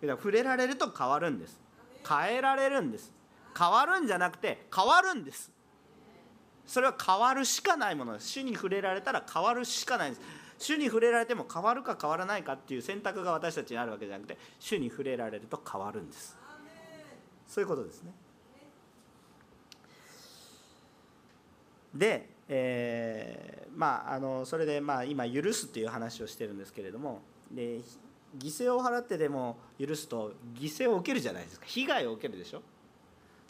[0.01, 1.61] 触れられると変わるんです。
[2.09, 3.12] 変えられるんです。
[3.59, 5.51] 変わるんじゃなくて変わるんです。
[6.66, 8.29] それは変わるしかないものです。
[8.29, 10.27] 主に触れられたら変わるしかないんです。
[10.59, 16.37] 主に触れられても変わるか変わらないかっていう選択が私たちにあるわけじゃなくて主に触れられると変わるんです。
[17.47, 18.12] そういうことですね。
[21.94, 27.79] で、えー、まああのそれでまあ今許すっていう話をしてるんですけれどもで
[28.37, 31.66] 犠牲を払ってでも許すと犠牲を受けるじゃないですか。
[31.66, 32.62] 被害を受けるでしょ。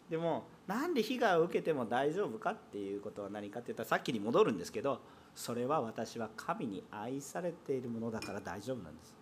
[0.09, 5.01] でもなんで被害を受けても大丈夫かっていうことは何かって言ったらさっきに戻るんですけど
[5.35, 9.13] それは私は神に愛されているものだから大丈夫なんです。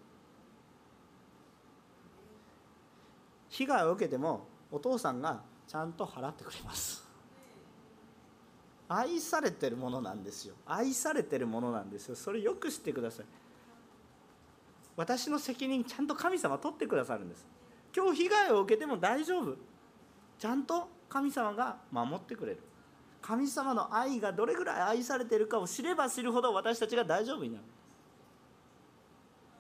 [3.50, 7.06] 被害を受けてもお父さんがちゃんと払ってくれます。
[8.90, 10.56] 愛されてるものなんですよ。
[10.66, 12.16] 愛されてるものなんですよ。
[12.16, 13.26] それよく知ってください。
[14.96, 17.46] 私の責任ちゃんと神様取ってくださるんです。
[17.96, 19.58] 今日被害を受けても大丈夫。
[20.40, 22.60] ちゃんと神様が守ってくれる。
[23.22, 27.64] 神様の愛がどれぐらい愛されているかを知れば知るほど私たちが大丈夫になる。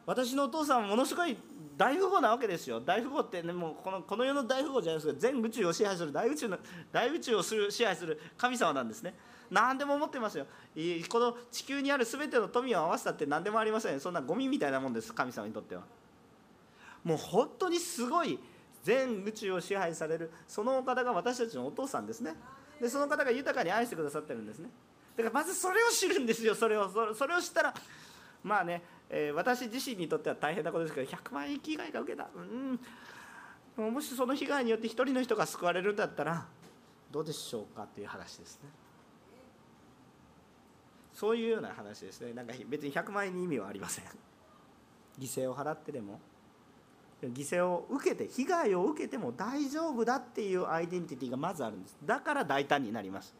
[0.05, 1.35] 私のお父さんはものすごい
[1.75, 2.79] 大富豪なわけですよ。
[2.79, 6.57] 大富豪ってねもうこのこの世の大富豪じゃないですけど全宇宙を支配する大宇宙の
[6.93, 9.13] 大宇宙をする支配する神様なんですね。
[9.51, 10.45] 何でも持ってますよ。
[11.09, 13.99] この地球にある全ての富を合わせたって何でもありません。
[13.99, 15.83] そんなゴミみたいなもんです神様にとっては。
[17.03, 18.39] もう本当にすごい
[18.87, 22.35] 全宇宙を支配されるそのお方が私たちのお父さんですね。
[22.79, 24.69] でその方が豊かに愛してくださってるんですね。
[25.17, 26.89] だからまずそれを知るんですよそれを。
[27.13, 27.73] それを知ったら
[28.43, 32.29] まあね、えー、私自身にとっては大変なことですけど100万円被害が受けた。
[33.77, 33.93] うん。
[33.93, 36.45] もしその被害によって一人の人が救われるんだったら
[37.11, 38.69] どうでしょうかっていう話ですね。
[41.13, 42.31] そういうような話ですね。
[42.31, 44.05] なんか別に100万円に意味はありません。
[45.19, 46.21] 犠牲を払ってでも。
[47.23, 51.97] 犠牲を受けて被害を受けても大丈夫だっていうアイデンティティがまずあるんです。
[52.05, 53.33] だから大胆になります。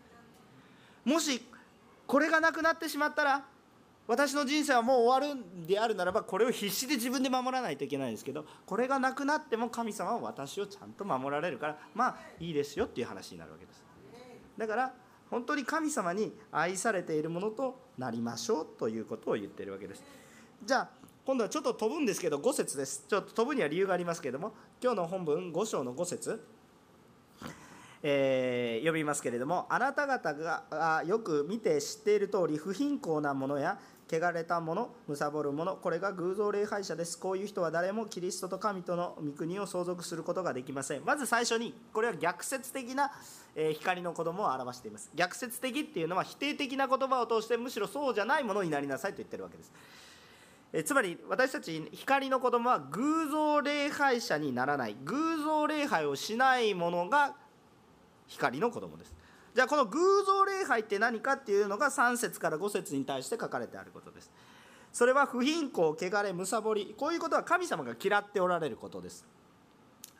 [1.05, 1.41] もし
[2.07, 3.45] これがなくなってしまったら
[4.07, 13.83] 私の人生はもう終わるんであるならばこれを必死で自分で守らないといけないんですけどこれがなくなっても神様は私をちゃんと守られるからまあいいですよっていう話になるわけです。
[14.57, 14.93] だから
[15.29, 20.03] 本当に神様に愛されているものとなりましょうということを言っているわけです。
[20.63, 20.89] じゃあ
[21.27, 26.41] 今度はちょっと飛ぶんですけど5節ですちょっと飛ぶには理由がありますけれども今日の本文5章の5節
[28.03, 33.77] えー、読みますけれどもあなた方がよく見て知っている通り不貧困なものや
[34.09, 37.19] 汚れたもの、貪るもの、これが偶像礼拝者です。
[37.19, 41.03] こういう人は誰もキリストと神との御国を相続することができません。
[41.03, 43.11] まず最初に、これは逆説的な、
[43.53, 45.11] え光の子供を表しています。
[45.13, 49.73] 逆説的っていうのは否定的な言葉を通してむしろそうじゃないものになりなさいと言ってるわけです。
[50.77, 54.95] えつまり私たち光の子供は偶像礼拝者にならない。
[55.05, 57.35] 偶像礼拝をしないものが
[58.27, 59.15] 光の子供です。
[59.55, 64.29] じゃあこの偶像礼拝って何かっていうのが3節から5節に対して書かれてあることです。
[64.93, 66.93] それは不貧困汚れむさぼり。
[66.95, 69.25] こういうことは神様が嫌っておられることです。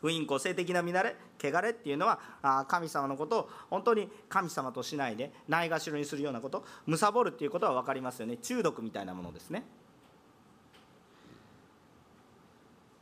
[0.01, 8.37] 不妊行性的な乱れ汚れっていうのはあ神様のことを本当に神様としないでないがしろにするようなこと貪るっていうことは分かりますよね。
[8.37, 9.63] 中毒みたいなものですね。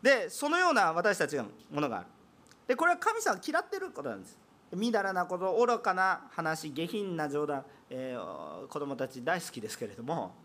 [0.05, 2.05] でそのような私たちのものがある。
[2.67, 4.37] でこれは神様嫌ってることなんです。
[4.75, 10.35] みだらなこと愚かな話下品な冗談、えー、子供たち大好きですけれども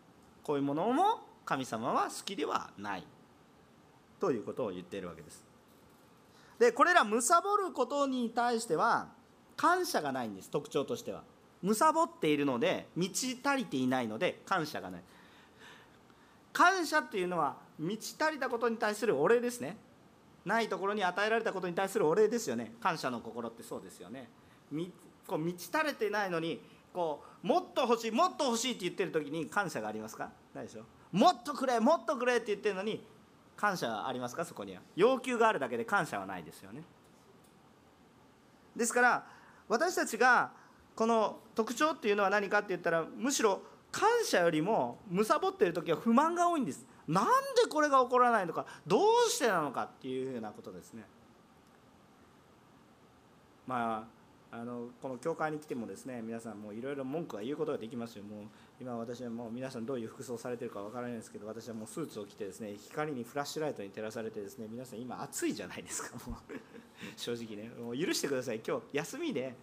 [0.43, 3.05] こういうものも神様は好きではない。
[4.19, 5.45] ということを言っているわけです。
[6.59, 7.19] でこれら貪
[7.59, 9.09] ることに対しては
[9.59, 10.49] 感謝がないんです。
[10.49, 11.23] 特徴としては。
[11.63, 15.03] 貪っているので満ち足りていないので感謝がない。
[16.51, 19.77] 感謝っていうのは満ち足りたことに対するお礼ですね。
[20.45, 22.75] ないところに与えられたことに対するお礼ですよね。
[22.81, 24.29] 感謝の心ってそうですよね。
[24.71, 24.93] み
[25.27, 26.61] こう満ち足れてないのに
[26.93, 30.31] こうもっと欲しいもっと欲しいって言ってる時に感謝がありますか？
[30.55, 30.83] ないでしょ？
[31.13, 33.03] もっとくれもっとくれって言ってるのに
[33.57, 34.45] 感謝ありますか？
[34.45, 34.83] そこには。
[34.97, 36.83] 要求があるだけで感謝はないですよね。
[38.77, 39.27] ですから
[39.69, 40.53] 私たちが
[40.95, 43.63] この特徴っていうのは何かって言ったらむしろ
[43.93, 46.87] 感謝よりも貪っている時は不満が多いんです。
[47.11, 51.05] なんでこれが起こらないのかどうしてなのかっていうふうなことですね。
[53.67, 54.21] まあ
[54.53, 58.25] あのこの教会に来てもですね皆さんもいろいろ文句は言うことができますよ。
[58.25, 58.45] もう
[58.81, 66.17] 今私はもう皆さんどういう服装されてるかわからないですけど私はもうスーツを着てですね光にフラッシュライトに照らされてですね皆さん今暑いじゃないですか。
[66.31, 66.55] もう
[67.17, 67.71] 正直ね。
[67.81, 68.61] もう許してください。
[68.67, 69.55] 今日休みで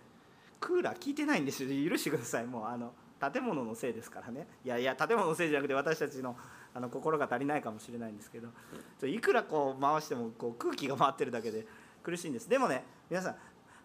[0.59, 1.69] クーラー効いてないんですよ。
[1.89, 2.45] 許してください。
[2.45, 4.47] もうあの建物のせいですからね。
[4.63, 6.37] いやいや建物のせいじゃなくて私たちの
[6.73, 11.65] あの心が足りないかもしれないんですけどいくらこう回してもこう空気が回ってるだけで
[12.03, 12.49] 苦しいんです。
[12.49, 13.35] でもね皆さん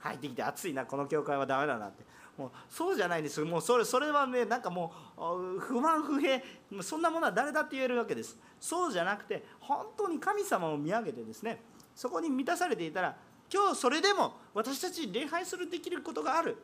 [0.00, 2.04] 入ってきて暑いなこの教会はダメだなって。
[2.36, 3.42] もうそうじゃないんです。
[3.42, 6.40] もうそれそれはねなんかもう不満不平
[6.82, 8.38] そんなものは誰だって言えるわけです。
[8.58, 11.60] そうじゃなくて本当に神様を見上げてですね
[11.94, 13.16] そこに満たされていたら
[13.52, 16.56] 今日それでも私たち礼拝するできることがある。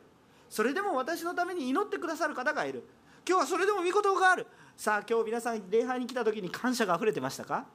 [0.49, 2.83] それでも私のために祈ってくださる方がいる。
[3.27, 4.47] 今日はそれでも御言葉がある。
[4.79, 7.65] さあ今日皆さん礼拝に来た時に感謝があふれてましたか？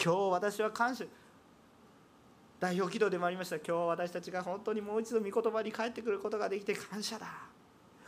[0.00, 1.04] 今日私は感謝。
[2.60, 3.56] 代表祈祷でもありました。
[3.56, 7.26] 今日私たちが本当にもう一度御言葉に帰ってくることができて感謝だ。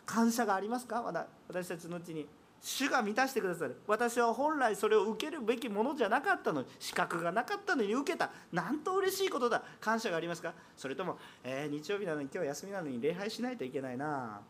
[0.06, 1.02] 感謝がありますか？
[1.02, 1.26] まだ。
[1.48, 2.28] 私たちのうちに。
[2.60, 3.76] 主が満たしてくださる。
[3.88, 8.30] 私は本来それを受けるべきものじゃなかったのに資格がなかったのに受けた。
[8.52, 9.64] なんと嬉しいことだ。
[9.80, 10.54] 感謝がありますか？
[10.76, 14.42] それとも、えー、日曜日なのに今日休みなのに礼拝しないといけないな。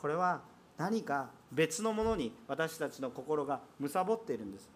[0.00, 4.68] これは何か別のものに私たちの心が貪っているんです。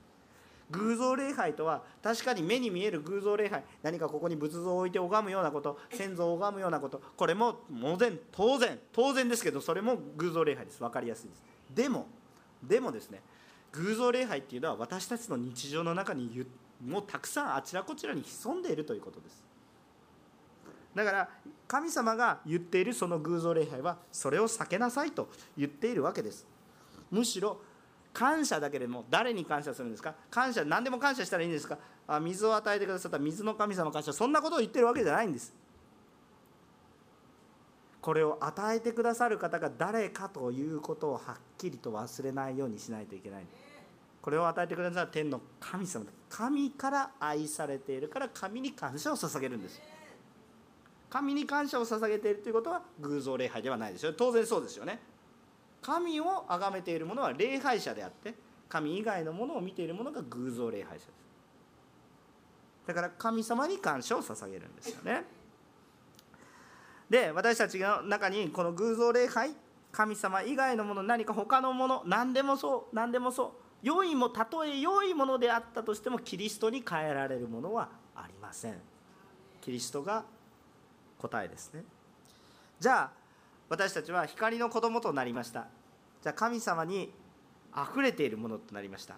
[0.71, 10.81] 偶像礼拝とは確かに目に見える偶像礼拝何かここに仏像を置いて拝むようなこと先祖を拝むようなことこれも当然当然当然ですけどそれも偶像礼拝です。
[10.81, 11.43] 分かりやすいです。
[11.75, 12.07] でも
[12.63, 13.23] でもですね
[13.73, 16.45] 偶像礼拝っていうのは私たちの日常の中に
[16.87, 19.48] もうたくさんあちらこちらに潜んでいるということです。
[20.99, 21.29] だから
[21.67, 26.47] 神様が言っているその偶像礼拝はそれを避けなさいと言っているわけです。
[27.11, 27.61] むしろ
[28.13, 30.15] 感謝だけでも誰に感謝するんですか？
[30.31, 31.79] 感謝何でも感謝したらいいんですか？
[32.07, 35.55] あ水を与えてくださった水の神様感謝そんなことを言ってるわけじゃないんです。
[38.01, 43.47] これを与えてくださる方が誰かということをはっきりと忘れないようにしないといけない。
[44.23, 49.81] これを与えてくださる天の神様神から愛されているから神に感謝を捧げるんです。
[51.11, 54.13] 神に感謝を捧げているということは偶像礼拝ではないですよ。
[54.13, 54.99] 当然そうですよね。
[55.81, 58.35] 神を崇めている者は礼拝者であって
[58.69, 61.07] 神以外のものを見ている者が偶像礼拝者です。
[62.87, 65.25] だから神様に感謝を捧げるんですよね。
[67.09, 69.55] で私たちの中にこの偶像礼拝
[69.93, 78.79] 神様以外のもの何か他のもの何でもそう何でもそう良いもたとえ良いものであったとしてもキリストに変えられるものはありません。
[79.61, 80.25] キリストが
[81.19, 81.85] 答えですね。
[82.81, 83.11] じゃあ
[83.69, 85.67] 私たちは光の子供となりました。
[86.23, 87.13] じゃあ神様に
[87.73, 89.17] あふれているものとなりました。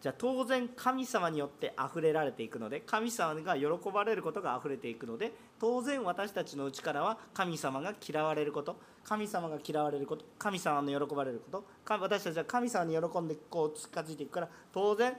[0.00, 8.76] じゃあ当然神様によってあふれられていくので神様が喜ばれることがあふれていくので当然私たちのうちからは神様が嫌われること。
[9.04, 10.24] 神様が嫌われること。
[10.38, 11.98] 神様の喜ばれること。
[11.98, 15.16] 私たちは神様に喜んでこう近づいていくから当然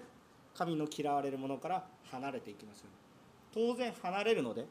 [0.57, 2.87] 神の嫌われるものから離れていきますよ。
[3.53, 4.65] 当然離れるので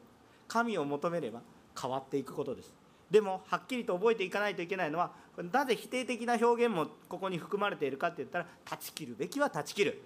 [0.47, 1.41] 神を求めれば
[1.79, 2.73] 変わっていくことです。
[3.09, 5.11] でもはっきりと覚えていかないといけないのは
[5.51, 10.01] なぜ否定的な表現もここに含まれているかって言ったら断ち切るべきは断ち切る。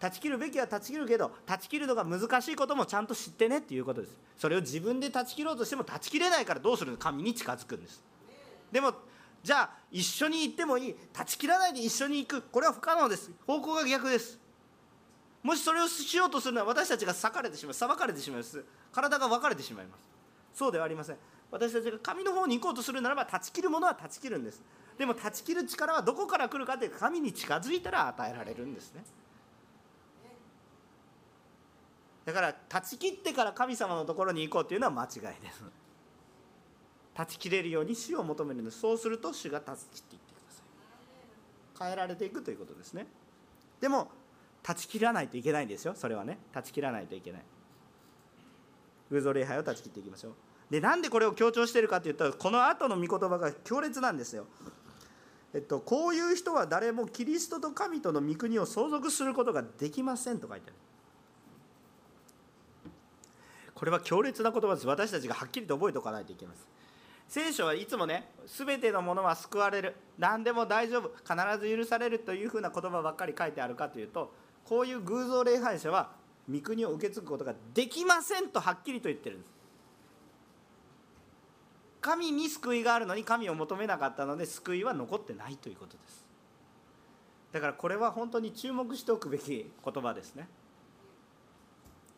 [0.00, 4.16] 断ち切るべきは断ち切るけど断ち切るのが難しいこともちゃんと知ってねっていうことです。
[4.36, 6.98] それを自分で断ち切ろうとしても断ち切れないからどうするの？
[6.98, 8.02] 神に近づくんです。
[8.72, 8.92] でも
[9.44, 10.96] じゃあ一緒に行ってもいい。
[11.12, 12.42] 断ち切らないで一緒に行く。
[12.42, 13.30] これは不可能です。
[13.46, 14.40] 方向が逆です。
[15.44, 18.64] もしそれをしようとするのは私たちが裂かれてしまう裁かれてしまいます。
[18.90, 20.00] 体が分かれてしまいます。
[20.54, 21.18] そうではありません。
[21.50, 24.62] 私たちが神の方に行こうとするならば断ち切るものは断ち切るんです。
[24.96, 29.04] でも断ち切る力はどこから来るかというと神に近づいたら与えられるんですね。
[32.24, 35.62] だから断ち切ってから神様のところに行こうというのは間違いです。
[37.12, 38.80] 断ち切れるように主を求めるんです。
[38.80, 40.62] そうすると主が断ち切っていってくださ
[41.84, 41.86] い。
[41.86, 43.06] 変えられていくということですね。
[43.78, 44.10] でも
[44.64, 45.92] 断ち切らないといけないんですよ。
[45.94, 46.38] それはね。
[46.52, 47.42] 断ち切らないといけない。
[49.10, 50.32] 偶像礼拝を断ち切っていきましょう。
[50.70, 54.46] でなんでこれを強調しているかというとこの後の御言葉が強烈なんですよ。
[55.52, 60.74] えっと、こういう人は誰もキリストと神との御国を相続することができませんと書いてある。
[63.74, 64.86] これは強烈な言葉です。
[64.86, 66.64] 私たちがはっきりと覚えておかないといけません
[67.28, 69.94] 聖書はいつもね全てのものは救われる。
[70.18, 71.10] 何でも大丈夫。
[71.18, 74.32] 必ず許されるというふうな言葉ばっかり書いてあるかというと
[74.64, 76.10] こういう偶像礼拝者は
[76.50, 79.54] 御国を受け継ぐことができませんとはっきりと言ってるんです。
[82.00, 86.24] 神に救いがあるのに神を求めなかったので救いは残ってないということです。
[87.52, 90.48] だからこれは本当に注目しておくべき言葉ですね。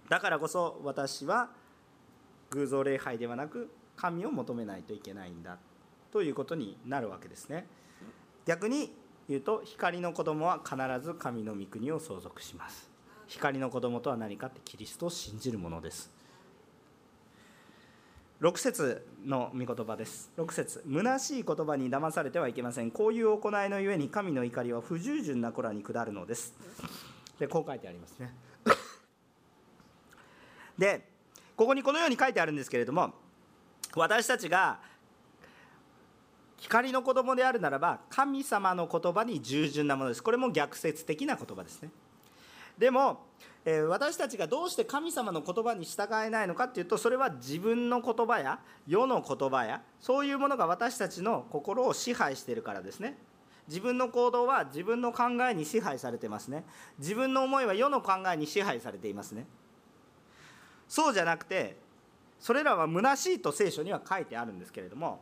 [0.09, 1.51] だからこそ私は
[2.51, 5.59] 偶像礼拝ではなく神を求めないといけないんだ
[6.13, 7.67] ということになるわけですね。
[8.45, 8.93] 逆に
[9.29, 12.89] 言うと光の子供は必ず神の御国を相続します。
[13.27, 16.11] 光の子供とは何かってキリストを信じるものです。
[18.41, 20.31] 6節の御言葉です。
[20.37, 22.91] 6節虚しい言葉に騙されてはいけません。
[22.91, 26.55] こういう行いのゆえに神の怒りは不従順な子らに下るのです。
[27.39, 28.33] でこう書いてありますね。
[30.79, 31.09] で
[31.57, 33.15] ここにこのように書いてあるんですけれども
[33.95, 34.79] 私たちが
[36.59, 40.23] 光の子供であるならば神様の言葉に従順なものです。
[40.23, 41.91] これも逆説的な言葉ですね。
[42.79, 43.27] でも
[43.65, 53.19] え私たちがどうして神様の言葉に従えないのかっていうとそれは自分の言葉や世の言葉やそういうものが私たちの心を支配しているからですね。
[53.67, 56.65] 自分の行動は自分の考えに支配されてますね。
[56.99, 59.47] 自分の思いは世の考えに支配されていますね。
[60.89, 61.77] そうじゃなくて
[62.39, 65.21] それらは虚しいと聖書には書いてあるんですけれども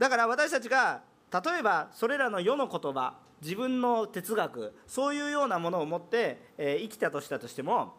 [0.00, 7.94] だから私たちが例えばそれらの世の言葉自分の哲学そういうようなものを持って、え生きたとしたとしても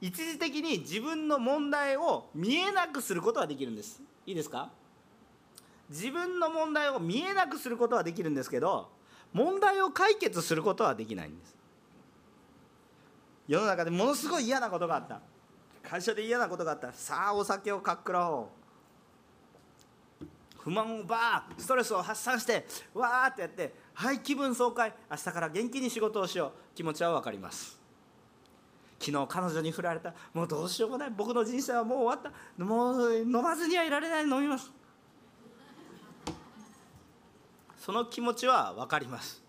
[0.00, 4.02] 一時的に自分の問題を見えなくすることはできるんです。
[4.26, 4.70] いいですか？
[5.88, 8.90] 自分の問題を見えなくすることはできるんですけど
[9.32, 11.56] 問題を解決することはできないんです。
[13.48, 15.22] 世の中でものすごい嫌なことがあった。
[15.82, 16.92] 会社で嫌なことがあった。
[16.92, 18.46] さあお酒をかっくらおう。
[20.68, 24.92] 不満をバーストレスを発散してわーってやってはい気分爽快。
[25.10, 26.76] 明日から元気に仕事をしよう。
[26.76, 27.80] 気持ちは分かります。
[29.00, 30.12] 昨日彼女に振られた。
[30.34, 31.10] もうどうしようもない。
[31.10, 32.62] 僕の人生はもう終わった。
[32.62, 34.24] もう飲まずにはいられない。
[34.24, 34.70] 飲みます。
[37.78, 39.42] その気持ちは分かります。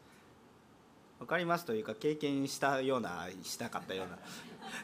[1.20, 4.18] 分かりますというか経験したようなしなかったような。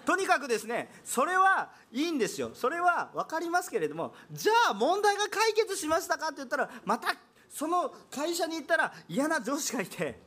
[0.05, 2.51] とにかくですねそれはいいんですよ。
[2.53, 7.15] それは分かりますけれどもじゃあ問題が解決しましたかって言ったらまた
[7.49, 10.19] その会社に行ったら嫌な上司がいて。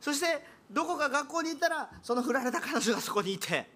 [0.00, 3.70] そしてどこか学校に行ったらその振られた彼女がそこにいて。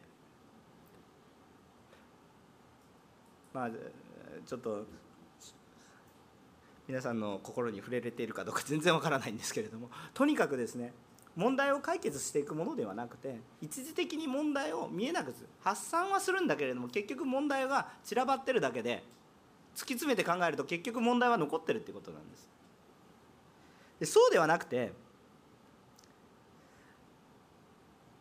[3.53, 3.71] まあ
[4.47, 4.85] ちょっと
[6.87, 10.93] 皆さんの心に触れれているかどうか全然わからないんですけれどもとにかくですね
[11.39, 15.45] 問題を解決していくものではなくて一時的に問題を見えなくす。
[15.61, 19.05] 発散はするんだけれども結局問題が散らばってるだけで
[19.76, 22.49] 突き詰めて考えると結局問題は残ってるってことなんです。
[24.01, 24.93] でそうではなくて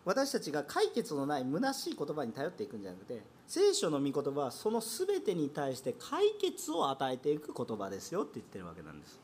[0.05, 9.19] 私たちが解決のない虚しい言葉に頼っていくんじゃなくて聖書の御言葉はその全てに対して解決を与えていく言葉ですよって言ってるわけなんです。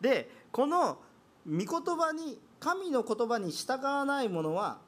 [0.00, 0.98] でこの
[1.46, 1.66] 御言
[1.96, 4.78] 葉に神の言葉に従わない者は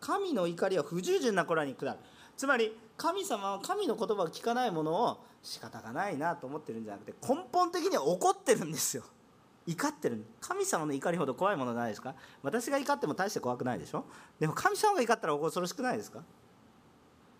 [0.00, 1.98] 神の怒りは不従順な子らに下る。
[2.36, 9.04] つまり神様は神の言葉を聞かないものを仕方がないなと思ってるんじゃなくて根本的には怒ってるんですよ。
[9.66, 10.24] 怒ってる。
[10.40, 12.14] 神様の怒りほど怖いものじゃないですか。
[12.42, 14.04] 私が怒っても大して怖くないでしょ。
[14.38, 16.20] でも神様が怒ったら恐ろしくないですか。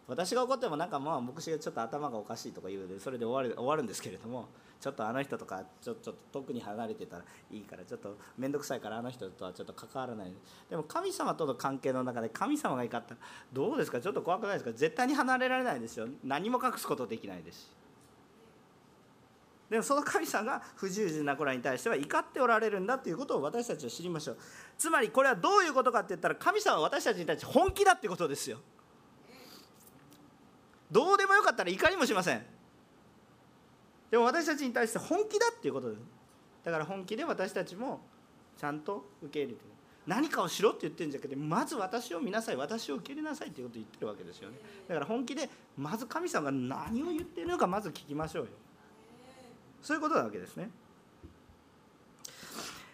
[0.08, 4.48] 私が怒ってもなんかまあ牧師がちょっと頭がおかしいとか言うのでそれで終わる終わるんですけれども
[4.80, 10.32] ちょっとあの人とかちょちょっと遠くに離れてたらいいからちょっと面倒くさいからあの人とはちょっと関わらない。
[10.70, 13.20] でも神様との関係の中で神様が怒ったら
[13.52, 14.00] どうですか？
[14.00, 14.70] ちょっと怖くないですか？
[14.72, 16.06] 絶対に離れられないですよ。
[16.22, 17.66] 何も隠すことできないですし。
[19.68, 24.36] でもその神様が不従順な子らに対しては怒っておられるんだということを私たちは知りましょう。
[24.78, 28.58] つまりこれはどういうことかって言ったら神様は私たちに対して本気だってことですよ。
[30.90, 32.42] どうでもよかったら怒りもしません。
[34.10, 36.00] でも私たちに対して本気だっていうことです。
[36.64, 38.00] だから本気で私たちも
[38.56, 39.60] ちゃんと受け入れて
[40.06, 44.56] 何かをしろって言ってるんじゃなくてまず私を見なさい私を受け入れなさいっていうことを言ってるわけですよね。
[44.88, 48.50] だから本気でまず神様が何を言ってるのかまず聞きましょうよ。
[49.82, 50.70] そういうことなわけですね。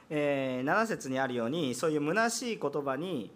[0.08, 3.30] えー、7節にあるようにそういう虚しい言葉に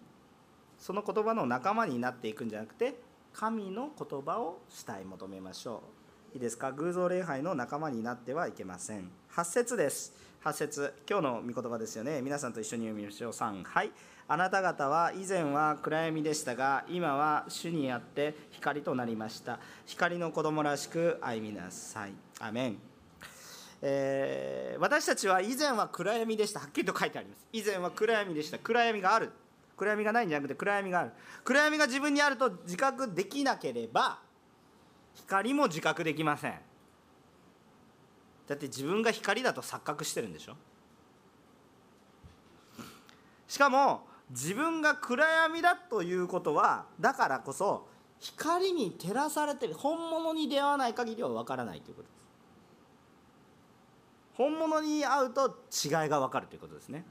[0.77, 2.95] その言葉の仲間になっていくんじゃなくて
[3.39, 5.83] 神の言葉を主体求めましょ
[6.33, 6.37] う。
[6.37, 6.71] いいですか？
[6.71, 9.11] 偶像礼拝の仲間になってはいけません。
[9.31, 10.11] 8節です。
[10.43, 12.23] 8節今日の御言葉ですよね。
[12.23, 13.31] 皆さんと一緒に読みましょう。
[13.31, 13.91] 3はい。
[14.27, 19.59] あなた方は以前は暗闇でしたが今は主にあって光となりました。
[19.85, 22.13] 光の子供らしく歩みなさい。
[22.39, 22.79] アメン。
[23.83, 26.59] えー、私たちは以前は暗闇でした。
[26.61, 27.45] はっきりと書いてあります。
[27.53, 28.57] 以前は暗闇でした。
[28.57, 29.31] 暗闇がある。
[29.77, 31.11] 暗闇がないんじゃなくて暗闇がある。
[31.43, 34.19] 暗闇が自分にあると自覚できなければ
[35.13, 36.59] 光も自覚できません。
[38.47, 40.55] だって自分が光だと錯覚してるんでしょ？
[43.47, 47.87] しかも自分が暗闇だということはだからこそ
[48.19, 52.17] 光に照らされてる本物に出会わない限りは分からないということです。
[54.33, 57.05] 本物に会うと違いが分かるということですね。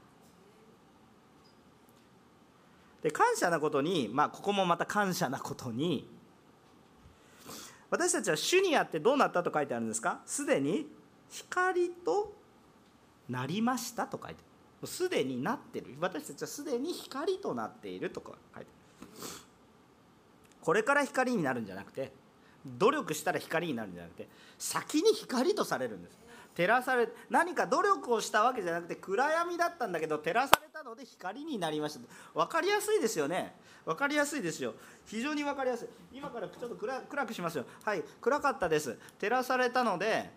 [3.03, 6.09] で感謝なことに、まあ、ここもまた感謝なことに
[7.89, 10.19] 私たちは主にあってどうなったと書いてあるんですか？
[10.25, 10.87] すでに
[11.29, 12.33] 光と
[13.29, 14.41] なりましたと書いて
[14.81, 14.87] ある。
[14.87, 15.95] すでになってる。
[15.99, 19.17] 私たちはすでに光となっているとか書いてある。
[20.61, 22.11] これから光になるんじゃなくて
[22.65, 24.27] 努力したら光になるんじゃなくて
[24.57, 26.17] 先に光とされるんです。
[26.55, 31.99] 照らされ何か努力をしたわけじゃなくて暗闇だったんだけど照らされたので光になりました。
[32.35, 33.55] 分かりやすいですよね。
[33.83, 34.75] 分かりやすいですよ。
[35.07, 35.87] 非常に分かりやすい。
[36.13, 37.65] 今からちょっと暗くしますよ。
[37.83, 38.95] はい暗かったです。
[39.19, 40.29] 照らされたので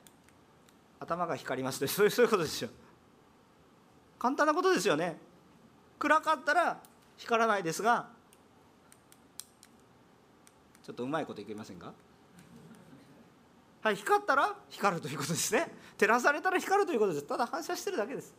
[0.98, 2.70] 頭が光りますそういうことですよ。
[4.18, 5.18] 簡単なことですよね。
[5.98, 6.80] 暗かったら
[7.18, 8.08] 光らないですが
[10.82, 11.92] ちょっとうまいこといけませんか？
[13.82, 15.70] はい、光ったら光るということですね。
[15.98, 17.26] 照らされたら光るということです。
[17.26, 18.34] ただ反射してるだけです。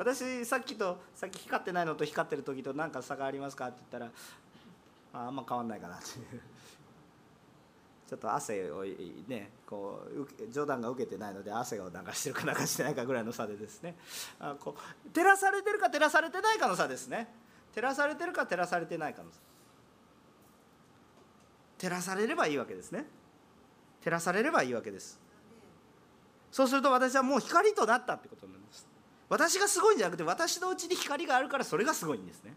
[0.00, 4.10] 私さっきとさっき光ってないのと光ってる時と何か差がありますかって言ったら
[5.12, 6.18] ああんま変わんないかなって。
[6.18, 6.40] い う
[8.08, 8.82] ちょっと汗を
[9.28, 13.94] ねこう冗談が受けてないので汗を流してるか流してないかぐらいの差でですね。
[14.38, 14.74] あこ
[15.06, 17.28] う照らされてるか照らされてないかの差ですね。
[17.74, 19.38] 照らされてるか照らされてないかの差。
[21.76, 23.06] 照らされればいいわけですね。
[24.02, 25.20] 照らされればいいわけです。
[26.50, 28.59] そうすると私はもう光となったってことなんです
[29.30, 32.52] 私がすごいんじゃなくて私のうちに光があるからそれがすごいんですね。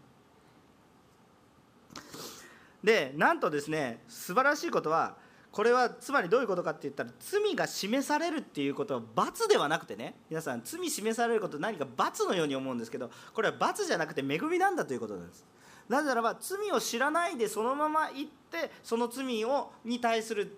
[2.82, 5.16] でなんとですね素晴らしいことは
[5.52, 15.46] これはつまりどういうことかって言ったら罪が示されるっていうことは罰ではなくてね皆さん罪示されること何か罰のように思うんですけどこれは罰じゃなくて恵みなんだということなんです。
[15.88, 20.56] なぜならば罪を知らないでそのまま行ってその罪をに対する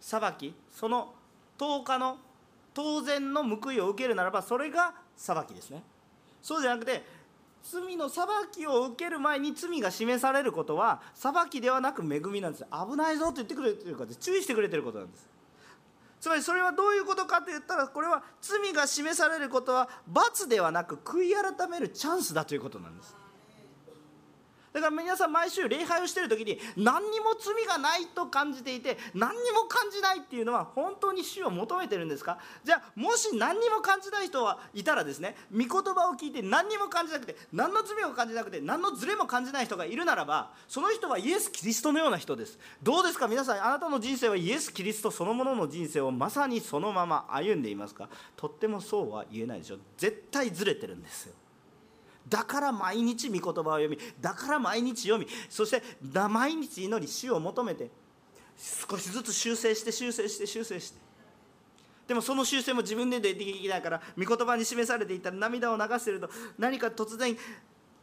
[0.00, 1.14] 裁きその
[1.58, 2.18] 10日の
[2.74, 5.82] 当然の報いを受けるならばそれが裁きですね。
[6.42, 7.02] そうじゃなくて
[7.62, 12.64] 罪の裁きを受ける前に罪が示されることは裁きではなく恵みなんです。
[12.64, 15.26] 危ないぞと言ってくれてるから注意してくれてることなんです。
[16.20, 23.14] つまりそれはどういうことかと言ったらこれは罪が示されることは罰ではなく悔い改めるチャンスだということなんです。
[24.74, 32.38] だから皆さん毎週礼拝をしている時に何にも罪がないと感じていて何にも感じないっていうのは本当に主を求めてるんですか？
[32.64, 42.58] じゃあもし何にも感じない人はいたらですね御言葉を聞いて何にも感じなくて何の罪も感じなくて何のズレも感じない人がいるならばその人はイエス・キリストのような人です。
[42.82, 43.28] どうですか？
[43.28, 48.08] 皆さんあなたの人生はイエス・キリストそのものの人生をまさにそのまま歩んでいますか？
[48.34, 49.76] とってもそうは言えないでしょ。
[49.96, 51.34] 絶対ずれてるんですよ。
[52.28, 55.82] だから毎日御言葉を読みだから毎日読みそして
[56.28, 57.90] 毎日祈り主を求めて
[58.56, 61.04] 少しずつ修正して修正して修正して。
[62.06, 67.36] でもその修正も自分でできないから御言葉に示されていたら涙を流してると何か突然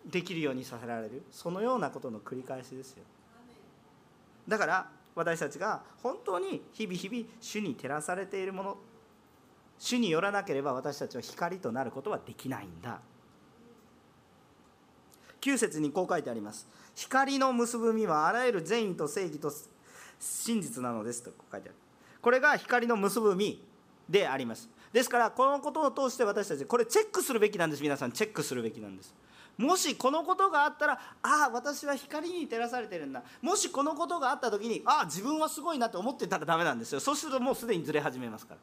[0.05, 1.24] できるようにさせられる。
[1.32, 3.03] そのようなことの繰り返しですよ。
[4.47, 8.78] だから私たちが本当に日々日々主に照らされているもの
[9.78, 12.99] 主によらなければ私たちは光となることはできないんだ。
[15.42, 16.68] 9節にこう書いてあります。
[16.96, 19.52] 光の結ぶ実はあらゆる善意と正義と
[20.20, 21.76] 真実なのですと書いてある。
[22.22, 23.60] これが光の結ぶ実
[24.08, 24.70] であります。
[24.94, 27.82] ですからこのことを通して私たちこれチェックするべきなんです。
[27.82, 29.14] 皆さんチェックするべきなんです。
[29.58, 33.24] もしこのことがあったらああ私は光に照らされてるんだ。
[33.42, 37.00] もしこのことがあった時にああ自分はすごいなって思ってたらダメなんですよ。
[37.00, 38.60] そうするともうすでにずれ始めますから。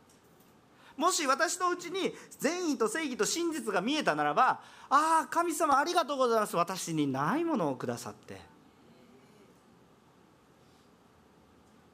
[0.98, 6.56] もし私のうちに善意と正義と真実が見えたならばああ神様ありがとうございます。
[6.56, 8.40] 私にないものをくださって。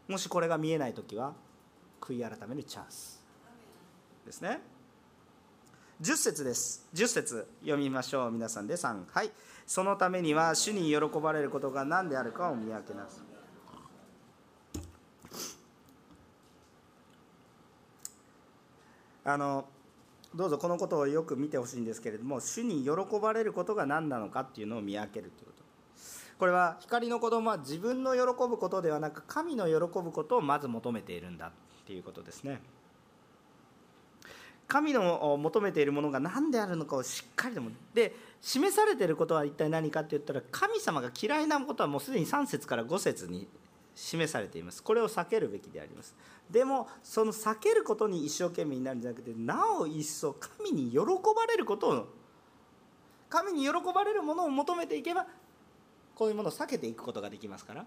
[0.08, 1.34] もしこれが見えない時は
[2.00, 3.22] 悔い改めるチャンス。
[4.24, 4.60] ですね。
[6.00, 6.86] 10節です。
[6.94, 8.30] 10節読みましょう。
[8.30, 9.30] 皆さんで3はい
[9.66, 13.33] そのためには主に喜ばれることが何であるかを見分けなさい。
[19.24, 19.64] あの
[20.34, 25.64] どうぞこのことをよく見てほしいんですけれども主に喜ばれることが何なのかっていうのを見分けるということ。
[26.38, 31.50] これは光の子供は自分の喜ぶことではなく神の喜ぶことをまず求めているんだっ
[31.86, 32.60] ていうことですね。
[34.66, 37.62] 神の求めているものが何であるのかをしっかりと
[37.92, 43.46] で示されていることは一体何かって言ったら神様が嫌いなことはもうすでに3節から5節に
[43.94, 44.82] 示されています。
[44.82, 46.14] これを避けるべきであります。
[46.50, 52.08] でもその避けることに一生懸命になるんじゃなくてなお一層神に喜ばれることを
[53.28, 55.26] 神に喜ばれるものを求めていけば
[56.14, 57.86] こういうものを避けていくことができますから。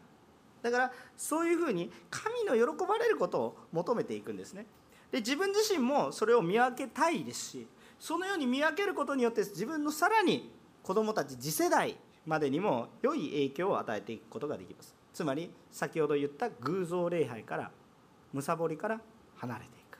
[0.61, 4.65] だからそういうふうに神の喜ばれることを求めていくんですね。
[5.11, 7.67] で自分自身もそれを見分けたいですし
[7.99, 10.51] そのように見分けることによって自分のさらに
[10.83, 14.96] 子どもたち次世代までにも良い影響を与えていくことができます。
[15.17, 17.71] つまり先ほど言った偶像礼拝から
[18.33, 19.01] むさぼりから
[19.37, 19.97] 離れていく。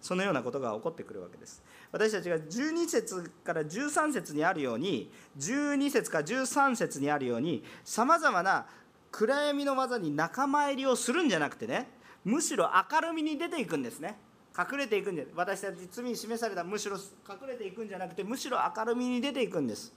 [0.00, 1.62] そのようなことが起こってくるわけです。
[1.92, 8.64] 私たちが12節から13節にあるように12節から13節にあるようにさまざまな
[9.12, 11.86] 暗闇の技に仲間入りをするんじゃなくてね
[12.24, 14.16] むしろ明るみに出ていくんですね。
[14.58, 16.96] 隠れていくんで私たち罪に示されたむしろ
[17.28, 19.92] 隠れていくんじゃなくてむしろ明るみに出ていくんです。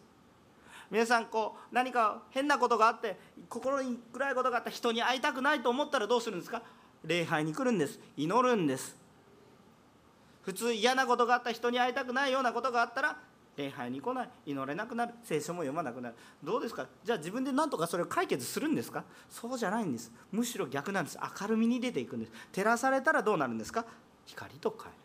[0.92, 3.18] 皆さんこう何か変なことがあって
[3.50, 6.62] 心に暗いことがあった人に会いたくないと思ったらどうするんですか？
[7.04, 8.00] 礼拝に来るんです。
[8.16, 8.96] 祈るんです。
[10.44, 13.18] 普通嫌なことがあった人に会いたくないようなことがあったら
[13.56, 14.30] 礼拝に来ない。
[14.46, 15.14] 祈れなくなる。
[15.24, 16.16] 聖書も読まなくなる。
[16.44, 16.88] どうですか？
[17.04, 19.04] じゃあ自分で何とかそれを解決するんですか？
[19.30, 20.12] そうじゃないんです。
[20.32, 21.18] むしろ逆なんです。
[21.42, 22.32] 明るみに出ていくんです。
[22.52, 23.86] 照らされたらどうなるんですか？
[24.26, 25.04] 光と変える。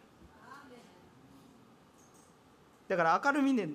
[2.89, 3.69] だから明るみで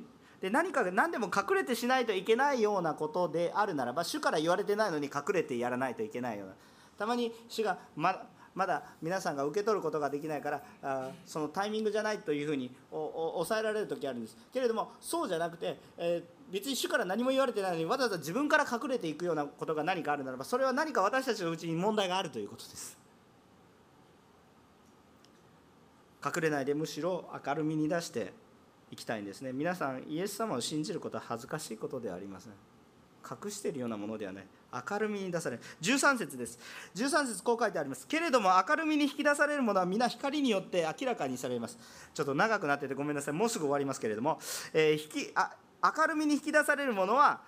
[0.44, 6.54] で何か何でも隠れてしないといけないようなことであるならば主から言われてないのに隠れてやらないといけないような。
[6.98, 14.36] たまに主がままだ皆さんが受け取ることができないからあそのタイミングじゃないというふうに抑えられる時あるんです。
[14.52, 22.98] けれどもそうじゃなくて、えー、別に主から何も言われてないのにわざわざ自分から隠れていくようなことが何かあるならばそれは何か私たちのうちに問題があるということです。
[26.26, 28.43] 隠れないでむしろ明るみに出して
[28.94, 29.52] いきたいんですね。
[29.52, 32.54] 皆さんイエス様を信じることは恥ずかしいことではありません。
[33.24, 34.46] 隠しているようなものではない。
[34.90, 36.60] 明るみに出され13節です。
[36.96, 38.06] 13節こう書いてあります。
[38.06, 41.80] けれども明るみに引き出されるものは皆光によって明らかにされます。
[42.14, 43.34] ちょっと長くなっててごめんなさい。
[43.34, 44.40] もうすぐ終わりますけれども、
[44.74, 47.42] えー、引きあ明るみに引き出されるものは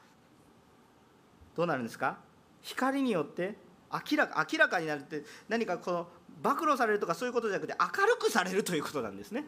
[1.55, 2.17] どうなるんですか？
[2.61, 3.55] 光によって
[3.91, 6.07] 明らか明らかになるって何かこの
[6.41, 9.45] 暴露されるとかそういうことじゃなくて明るくされるということなんですね。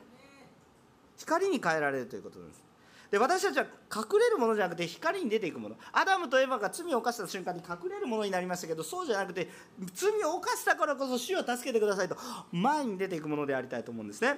[1.17, 2.67] 光に変えられるということです。
[3.11, 5.75] で私たちは隠れるものじゃなくて光に出ていくもの。
[5.93, 9.49] アダムとエヴァが罪を犯した瞬間に隠れるものになりましたけどそうじゃなくて
[9.93, 12.17] 罪を犯したからこそ主を助けてくださいと
[12.51, 14.37] 前に出ていくものでありたいと思うんですね。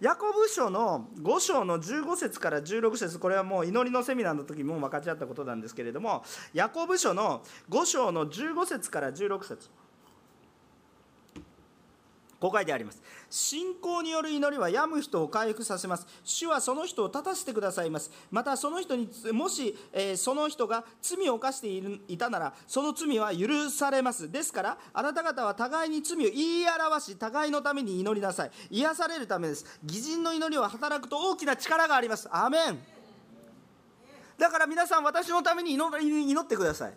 [0.00, 9.70] ヤコブ書の5章の15節から16節これはもう祈りのセミナーの時も分かち合ったことなんですけれどもヤコブ書の5章の15節から16節。
[12.44, 13.02] こう書いてあります。
[13.30, 16.06] 信仰による祈りは病む人を回復させます。
[16.22, 18.10] 主はその人を立たせてくださいます。
[18.30, 24.30] またその人にもし、えー、その人が罪を犯しているいたならその罪は許されます。
[24.30, 28.50] ですからあなた方は互いに罪を言い表し互いのために祈りなさい。
[28.70, 29.80] 癒されるためです。
[29.82, 32.28] 義人の祈りは働くと大きな力があります。
[32.30, 32.78] アメン。
[34.36, 36.94] だから皆さん私のために祈ってください。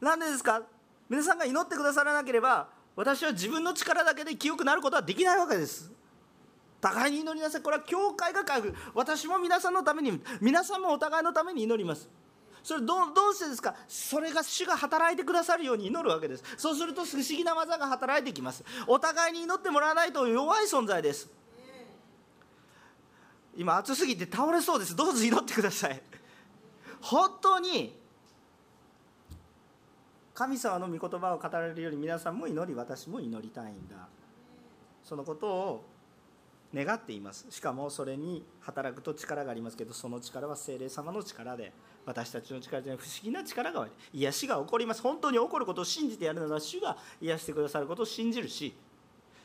[0.00, 0.62] なんでですか？
[1.08, 5.92] 皆さんが祈ってくださらなければ私は自分の力だけで清くなることはできないわけです。
[6.80, 7.62] 互いに祈りなさい。
[7.62, 12.08] これは教会が書く私も皆さんのために皆さんもお互いのために祈ります。
[12.62, 13.76] それどどうしてですか？
[13.86, 16.42] それが主が働いてくださるように祈るわけです。
[16.56, 18.64] そうすると不思議な技が働いてきます。
[18.86, 21.28] お互いに祈ってもらわないと弱い存在です。
[23.56, 24.96] 今暑すぎて倒れそうです。
[24.96, 26.02] どうぞ祈ってください。
[27.00, 27.96] 本当に
[30.36, 34.06] 神様の御言葉を語られるように皆さんも祈り私も祈りたいんだ。
[35.02, 35.84] そのことを
[36.74, 37.46] 願っています。
[37.48, 41.72] しかもそれに働くと力がありますけどその力は精霊様の力で
[42.04, 45.00] 私たちの力じゃない不思議な力が癒しが起こります。
[45.00, 48.76] 本当に起こることを信じてやるなら主が癒してくださることを信じるし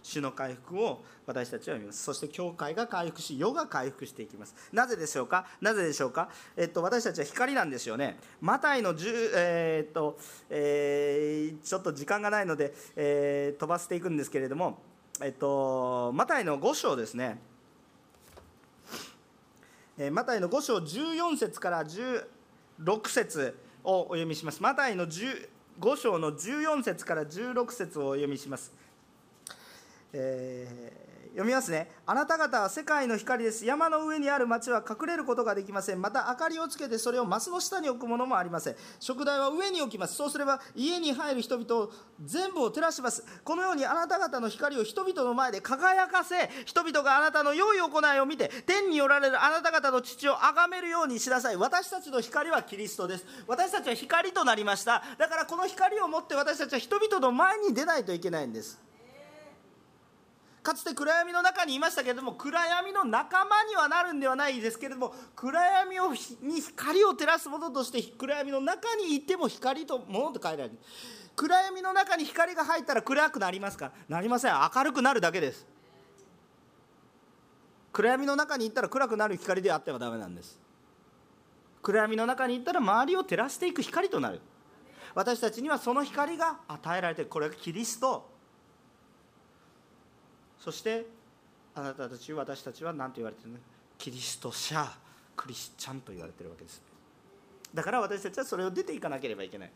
[0.04, 2.04] 主の回復を私たちは見ます。
[2.04, 4.56] そして教会が回復し世が回復していきます。
[4.74, 5.45] なぜでしょうか？
[5.62, 8.18] なぜでしょうか、えっと、私たちは光なんですよね。
[8.41, 10.18] マタイの10、えー、っと
[10.49, 14.80] えー、ちょっと時間がないので、えー、飛ばしていくんですけれども
[15.22, 17.39] えっとマタイの5章ですね。
[20.12, 24.64] マタイの5章14節から16節をお読みします。
[24.64, 28.74] マタイの5章の14節から16節をお読みします。
[30.14, 31.89] えー読みますね。
[32.05, 33.66] あなた方は世界の光です。
[33.66, 36.01] 山の上にある町は隠れることができません。
[36.01, 38.76] また明かりをつけてそれをマスの下に置くものもありません。
[38.99, 40.16] 食材は上に置きます。
[40.16, 41.91] そうすれば家に入る人々を
[42.22, 43.24] 全部を照らします。
[43.45, 51.55] このようにあなた方の光を人々の前で輝かせ人々があなたの良い行いを見て天におられるあなた方の父を崇めるようにしなさい。
[51.55, 53.26] 私たちの光はキリストです。
[53.47, 55.01] 私たちは光となりました。
[55.18, 58.90] だからこの光を持って私たちは人々の前に出ないといけないんです。
[60.64, 70.78] かつて暗闇の中にいましたけれども暗闇の仲間にはなるんではないですけれども暗闇をに光を照らすものとして暗闇の中にいても光とものと変えられる。
[71.36, 73.91] 暗闇の中に光が入ったら暗くなりますか？
[74.07, 74.53] なりません。
[74.53, 75.66] 明るくなるだけです。
[77.91, 80.59] 暗闇の中に行ったら暗くなる光であってはダメなんです。
[81.82, 84.41] 暗闇の中に行ったら周りを照らしていく光となる。
[85.16, 88.30] 私たちにはその光が与えられてこれがキリスト。
[90.64, 91.07] そして
[91.74, 93.57] あなたたち私たちは何と言われてるの？
[93.97, 94.88] キリスト者
[95.36, 96.82] クリスチャンと言われてるわけです。
[97.74, 99.72] だから私たちはそれを出ていかなければいけない。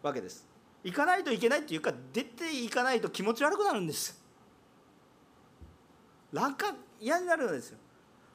[0.00, 0.46] わけです。
[0.84, 4.22] 行かないといけないっていうか出ていかないと気持ち悪くなるんです。
[6.32, 7.78] 楽観嫌になるんですよ。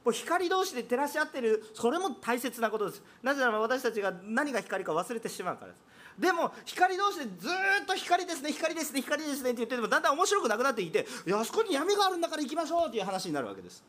[0.03, 3.03] もう光同士で照らし合ってるそれも大切なことです。
[3.21, 5.92] なぜなら私たちが何が光か忘れてしまうからです。
[6.17, 7.47] でも光同士でず
[7.83, 13.83] っと光ですね光ですね光ですねって言っててもだんだん面白くなくなっていていやあそこに闇があるんだから行きましょうっていう話になるわけです。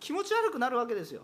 [0.00, 1.22] 気持ち悪くなるわけですよ。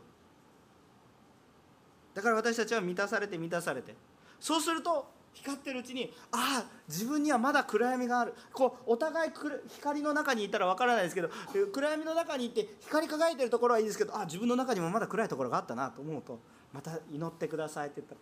[2.14, 3.94] だから私たちは満たされて満たされて。
[4.40, 8.34] そうすると光ってるうちにああ自分にはまだ暗闇がある。
[8.52, 9.32] こうお互い
[9.68, 11.30] 光の中にいたらわからないですけど
[11.72, 16.40] 暗闇の中にいて光り輝いてるところはいいですけどあ自分の中にもまだ暗いところがあったなと思うと
[16.72, 18.20] また祈ってくださいって言ったら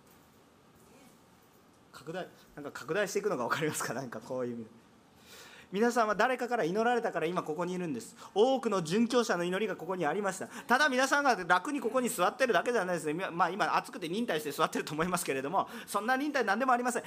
[1.98, 3.92] 拡大なんか拡大していくのが分かりますか？
[3.92, 4.66] なんかこういう意味
[5.70, 8.16] 皆さんは誰かから祈られたから今ここにいるんです。
[8.34, 10.46] 多くの殉教者の祈りがここにありました。
[10.46, 13.28] ただ皆さんが楽にここに座ってるだけじゃないですね。
[13.30, 17.02] まあ今暑くて忍耐して座ってると思いますけれどもそんな忍耐何でもありません。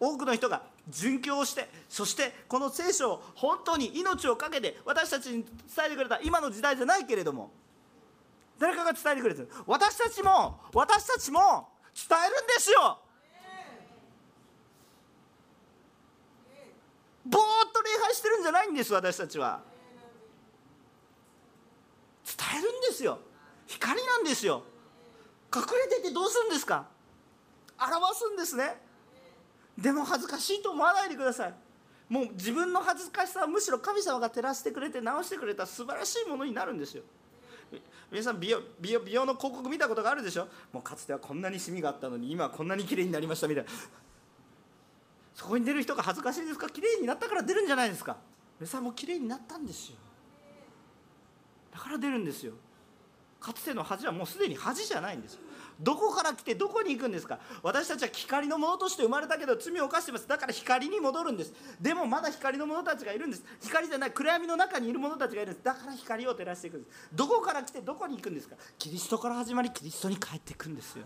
[0.00, 7.50] 多くの人が殉教をしてそしてこの聖書を本当に命を懸けて私たちに伝えてくれた今の時代じゃないけれども
[8.58, 9.48] 誰かが伝えてくれてる。
[9.66, 13.00] 私たちも私たちも伝えるんですよ。
[17.24, 19.60] ぼーっと礼拝してるんじゃないんです私たちは。
[22.24, 23.18] 伝えるんですよ。
[23.66, 24.62] 光なんですよ。
[25.54, 26.86] 隠れててどうするんですか？
[27.78, 28.76] 表すんですね。
[29.78, 31.54] でも恥ずかしいと思わないでください。
[32.08, 37.02] もう自分の恥ずかしさはむしろ神様が照らしてくれて直してくれた素晴らしいものになるんですよ。
[38.10, 40.46] 皆さん美容美容美容の広告見たことがあるでしょ？
[40.72, 43.70] もうかつてはこんなにシミがあったのに今はこんなに綺麗になりましたみたいな。
[45.34, 46.68] そこに出る人が恥ずかしいですか？
[46.68, 48.16] 綺麗になったから出るんじゃないですか？
[48.60, 49.96] 皆さんも綺麗になったんですよ。
[51.72, 52.52] だから出るんですよ。
[53.40, 55.38] かつての恥はもうすでに恥じゃないんです。
[55.80, 57.40] どこから来てどこに行くんですか？
[57.62, 60.28] 私たちは光のものとして生まれたけど罪を犯してます。
[60.28, 61.52] だから光に戻るんです。
[61.80, 63.44] でもまだ光の者たちがいるんです。
[63.62, 64.10] 光じゃない。
[64.12, 65.64] 暗闇の中にいる者たちがいるんです。
[65.64, 67.08] だから光を照らしていくんです。
[67.12, 68.54] どこから来てどこに行くんですか？
[68.78, 71.04] キリストから始まりキリストに帰っていくんですよ。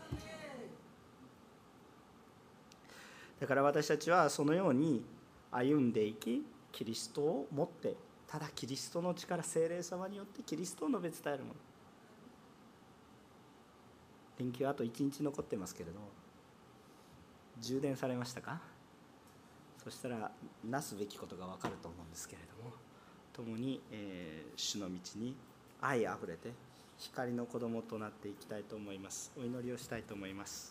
[3.41, 5.05] だから私たちはそのように
[5.51, 7.95] 歩んでいきキリストを持って
[8.27, 11.55] ただキリストの力精霊様によってキリストを述べ伝えるもの。
[14.39, 15.99] 連休あと1日残ってますけれど
[17.59, 18.61] 充電されましたか？
[19.83, 20.31] そしたら
[20.69, 22.75] なすべきことが分かると思うんですけれども
[23.33, 25.35] 共に、えー、主の道に
[25.81, 26.51] 愛あふれて
[26.99, 29.33] 光の子供となっていきたいと思います。
[29.39, 30.65] お祈りをしたいと思います。